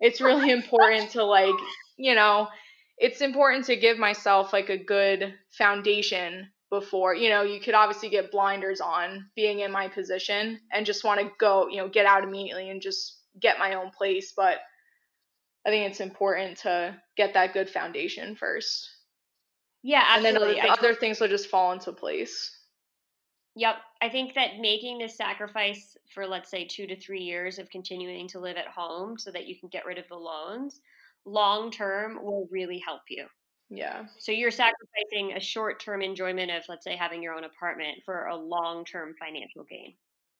it's 0.00 0.20
really 0.20 0.50
important 0.50 1.10
to, 1.10 1.24
like, 1.24 1.54
you 1.96 2.14
know, 2.14 2.48
it's 2.96 3.20
important 3.20 3.66
to 3.66 3.76
give 3.76 3.98
myself 3.98 4.52
like 4.52 4.70
a 4.70 4.78
good 4.78 5.34
foundation 5.50 6.48
before, 6.80 7.14
you 7.14 7.28
know, 7.28 7.42
you 7.42 7.60
could 7.60 7.74
obviously 7.74 8.08
get 8.08 8.30
blinders 8.30 8.80
on 8.80 9.26
being 9.34 9.60
in 9.60 9.72
my 9.72 9.88
position 9.88 10.60
and 10.72 10.86
just 10.86 11.04
want 11.04 11.20
to 11.20 11.30
go, 11.38 11.68
you 11.68 11.78
know, 11.78 11.88
get 11.88 12.06
out 12.06 12.24
immediately 12.24 12.70
and 12.70 12.82
just 12.82 13.18
get 13.40 13.58
my 13.58 13.74
own 13.74 13.90
place. 13.90 14.32
But 14.36 14.58
I 15.66 15.70
think 15.70 15.90
it's 15.90 16.00
important 16.00 16.58
to 16.58 16.96
get 17.16 17.34
that 17.34 17.54
good 17.54 17.70
foundation 17.70 18.36
first. 18.36 18.88
Yeah, 19.82 20.02
absolutely. 20.06 20.28
And 20.28 20.36
then 20.36 20.48
the, 20.48 20.62
the 20.62 20.72
other 20.72 20.94
things 20.94 21.20
will 21.20 21.28
just 21.28 21.48
fall 21.48 21.72
into 21.72 21.92
place. 21.92 22.50
Yep. 23.56 23.76
I 24.02 24.08
think 24.08 24.34
that 24.34 24.58
making 24.60 24.98
this 24.98 25.16
sacrifice 25.16 25.96
for, 26.12 26.26
let's 26.26 26.50
say, 26.50 26.66
two 26.66 26.86
to 26.86 26.96
three 26.96 27.22
years 27.22 27.58
of 27.58 27.70
continuing 27.70 28.28
to 28.28 28.40
live 28.40 28.56
at 28.56 28.66
home 28.66 29.18
so 29.18 29.30
that 29.30 29.46
you 29.46 29.58
can 29.58 29.68
get 29.68 29.86
rid 29.86 29.98
of 29.98 30.08
the 30.08 30.16
loans 30.16 30.80
long 31.26 31.70
term 31.70 32.22
will 32.22 32.48
really 32.50 32.78
help 32.78 33.02
you. 33.08 33.26
Yeah. 33.70 34.04
So 34.18 34.32
you're 34.32 34.50
sacrificing 34.50 35.32
a 35.36 35.40
short 35.40 35.80
term 35.80 36.02
enjoyment 36.02 36.50
of, 36.50 36.62
let's 36.68 36.84
say, 36.84 36.96
having 36.96 37.22
your 37.22 37.34
own 37.34 37.44
apartment 37.44 37.98
for 38.04 38.26
a 38.26 38.36
long 38.36 38.84
term 38.84 39.14
financial 39.18 39.64
gain. 39.64 39.94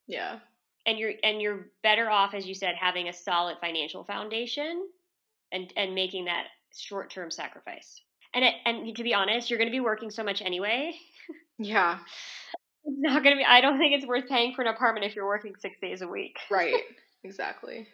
Yeah. 0.07 0.39
And 0.87 0.99
you're 0.99 1.15
and 1.23 1.41
you're 1.41 1.69
better 1.83 2.11
off, 2.11 2.35
as 2.35 2.47
you 2.47 2.55
said, 2.55 2.75
having 2.79 3.09
a 3.09 3.13
solid 3.13 3.57
financial 3.61 4.05
foundation 4.05 4.87
and 5.53 5.73
and 5.77 5.95
making 5.95 6.27
that 6.27 6.45
short 6.77 7.11
term 7.11 7.31
sacrifice. 7.31 8.01
And 8.35 8.45
it, 8.45 8.55
and 8.67 8.97
to 8.97 9.03
be 9.03 9.15
honest, 9.15 9.49
you're 9.49 9.59
going 9.59 9.71
to 9.71 9.75
be 9.75 9.81
working 9.81 10.11
so 10.11 10.23
much 10.25 10.43
anyway. 10.43 10.95
Yeah. 11.59 11.99
It's 12.87 12.99
not 13.01 13.23
going 13.23 13.35
to 13.35 13.39
be. 13.41 13.45
I 13.47 13.63
don't 13.63 13.79
think 13.79 13.95
it's 13.95 14.07
worth 14.07 14.29
paying 14.29 14.55
for 14.55 14.61
an 14.61 14.69
apartment 14.69 15.07
if 15.07 15.17
you're 15.17 15.27
working 15.27 15.55
six 15.59 15.79
days 15.81 16.03
a 16.03 16.07
week. 16.09 16.37
Right. 16.51 16.75
Exactly. 17.25 17.89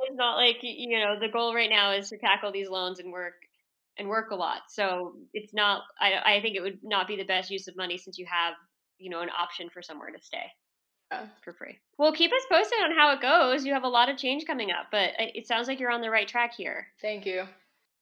it's 0.00 0.16
not 0.16 0.36
like 0.36 0.58
you 0.60 1.00
know 1.00 1.18
the 1.18 1.28
goal 1.32 1.54
right 1.54 1.70
now 1.70 1.92
is 1.92 2.10
to 2.10 2.18
tackle 2.18 2.52
these 2.52 2.68
loans 2.68 2.98
and 2.98 3.10
work 3.10 3.32
and 3.98 4.08
work 4.08 4.30
a 4.30 4.34
lot. 4.34 4.62
So 4.68 5.14
it's 5.32 5.52
not. 5.52 5.82
I 6.00 6.36
I 6.36 6.42
think 6.42 6.56
it 6.56 6.62
would 6.62 6.80
not 6.82 7.08
be 7.08 7.16
the 7.16 7.24
best 7.24 7.50
use 7.50 7.68
of 7.68 7.76
money 7.76 7.98
since 7.98 8.18
you 8.18 8.26
have 8.26 8.54
you 8.98 9.10
know 9.10 9.20
an 9.20 9.30
option 9.30 9.70
for 9.70 9.82
somewhere 9.82 10.10
to 10.10 10.20
stay. 10.20 10.46
Yeah. 11.10 11.26
For 11.44 11.52
free. 11.52 11.78
Well, 11.98 12.12
keep 12.12 12.32
us 12.32 12.46
posted 12.50 12.78
on 12.82 12.96
how 12.96 13.12
it 13.12 13.20
goes. 13.20 13.66
You 13.66 13.74
have 13.74 13.84
a 13.84 13.88
lot 13.88 14.08
of 14.08 14.16
change 14.16 14.46
coming 14.46 14.70
up, 14.70 14.86
but 14.90 15.10
it 15.18 15.46
sounds 15.46 15.68
like 15.68 15.78
you're 15.78 15.90
on 15.90 16.00
the 16.00 16.10
right 16.10 16.26
track 16.26 16.54
here. 16.54 16.86
Thank 17.02 17.26
you. 17.26 17.44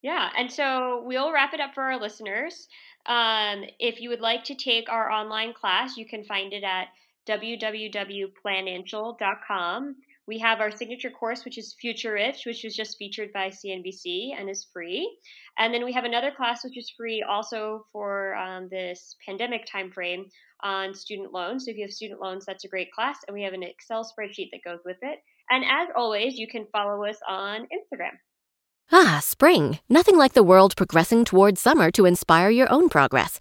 Yeah, 0.03 0.31
and 0.37 0.51
so 0.51 1.03
we'll 1.05 1.33
wrap 1.33 1.53
it 1.53 1.61
up 1.61 1.75
for 1.75 1.83
our 1.83 2.01
listeners. 2.01 2.69
Um, 3.07 3.65
if 3.79 4.01
you 4.01 4.09
would 4.11 4.21
like 4.21 4.45
to 4.45 4.55
take 4.55 4.89
our 4.89 5.11
online 5.11 5.53
class, 5.53 5.97
you 5.97 6.07
can 6.07 6.25
find 6.25 6.53
it 6.53 6.63
at 6.65 6.89
www.planancial.com. 7.27 9.97
We 10.31 10.39
have 10.39 10.61
our 10.61 10.71
signature 10.71 11.11
course, 11.11 11.45
which 11.45 11.59
is 11.59 11.75
Future 11.81 12.13
Rich, 12.13 12.47
which 12.47 12.63
was 12.63 12.77
just 12.77 12.97
featured 12.99 13.33
by 13.33 13.49
CNBC 13.49 14.31
and 14.39 14.49
is 14.49 14.65
free. 14.73 15.19
And 15.59 15.75
then 15.75 15.85
we 15.85 15.93
have 15.93 16.05
another 16.05 16.31
class, 16.31 16.63
which 16.63 16.79
is 16.79 16.95
free 16.97 17.21
also 17.29 17.85
for 17.91 18.37
um, 18.37 18.69
this 18.71 19.17
pandemic 19.27 19.67
timeframe 19.67 20.27
on 20.63 20.95
student 20.95 21.33
loans. 21.33 21.65
So 21.65 21.73
if 21.73 21.79
you 21.79 21.83
have 21.83 21.91
student 21.91 22.21
loans, 22.21 22.47
that's 22.47 22.65
a 22.65 22.69
great 22.69 22.93
class. 22.93 23.19
And 23.27 23.35
we 23.35 23.43
have 23.43 23.55
an 23.55 23.65
Excel 23.65 24.05
spreadsheet 24.05 24.51
that 24.53 24.63
goes 24.65 24.79
with 24.85 24.99
it. 25.03 25.19
And 25.51 25.65
as 25.65 25.89
always, 25.97 26.39
you 26.39 26.47
can 26.47 26.69
follow 26.71 27.05
us 27.05 27.19
on 27.29 27.63
Instagram. 27.63 28.15
Ah, 28.93 29.19
spring. 29.21 29.81
Nothing 29.89 30.17
like 30.17 30.35
the 30.35 30.45
world 30.45 30.77
progressing 30.77 31.25
towards 31.25 31.61
summer 31.61 31.91
to 31.91 32.07
inspire 32.07 32.51
your 32.51 32.73
own 32.73 32.89
progress. 32.89 33.41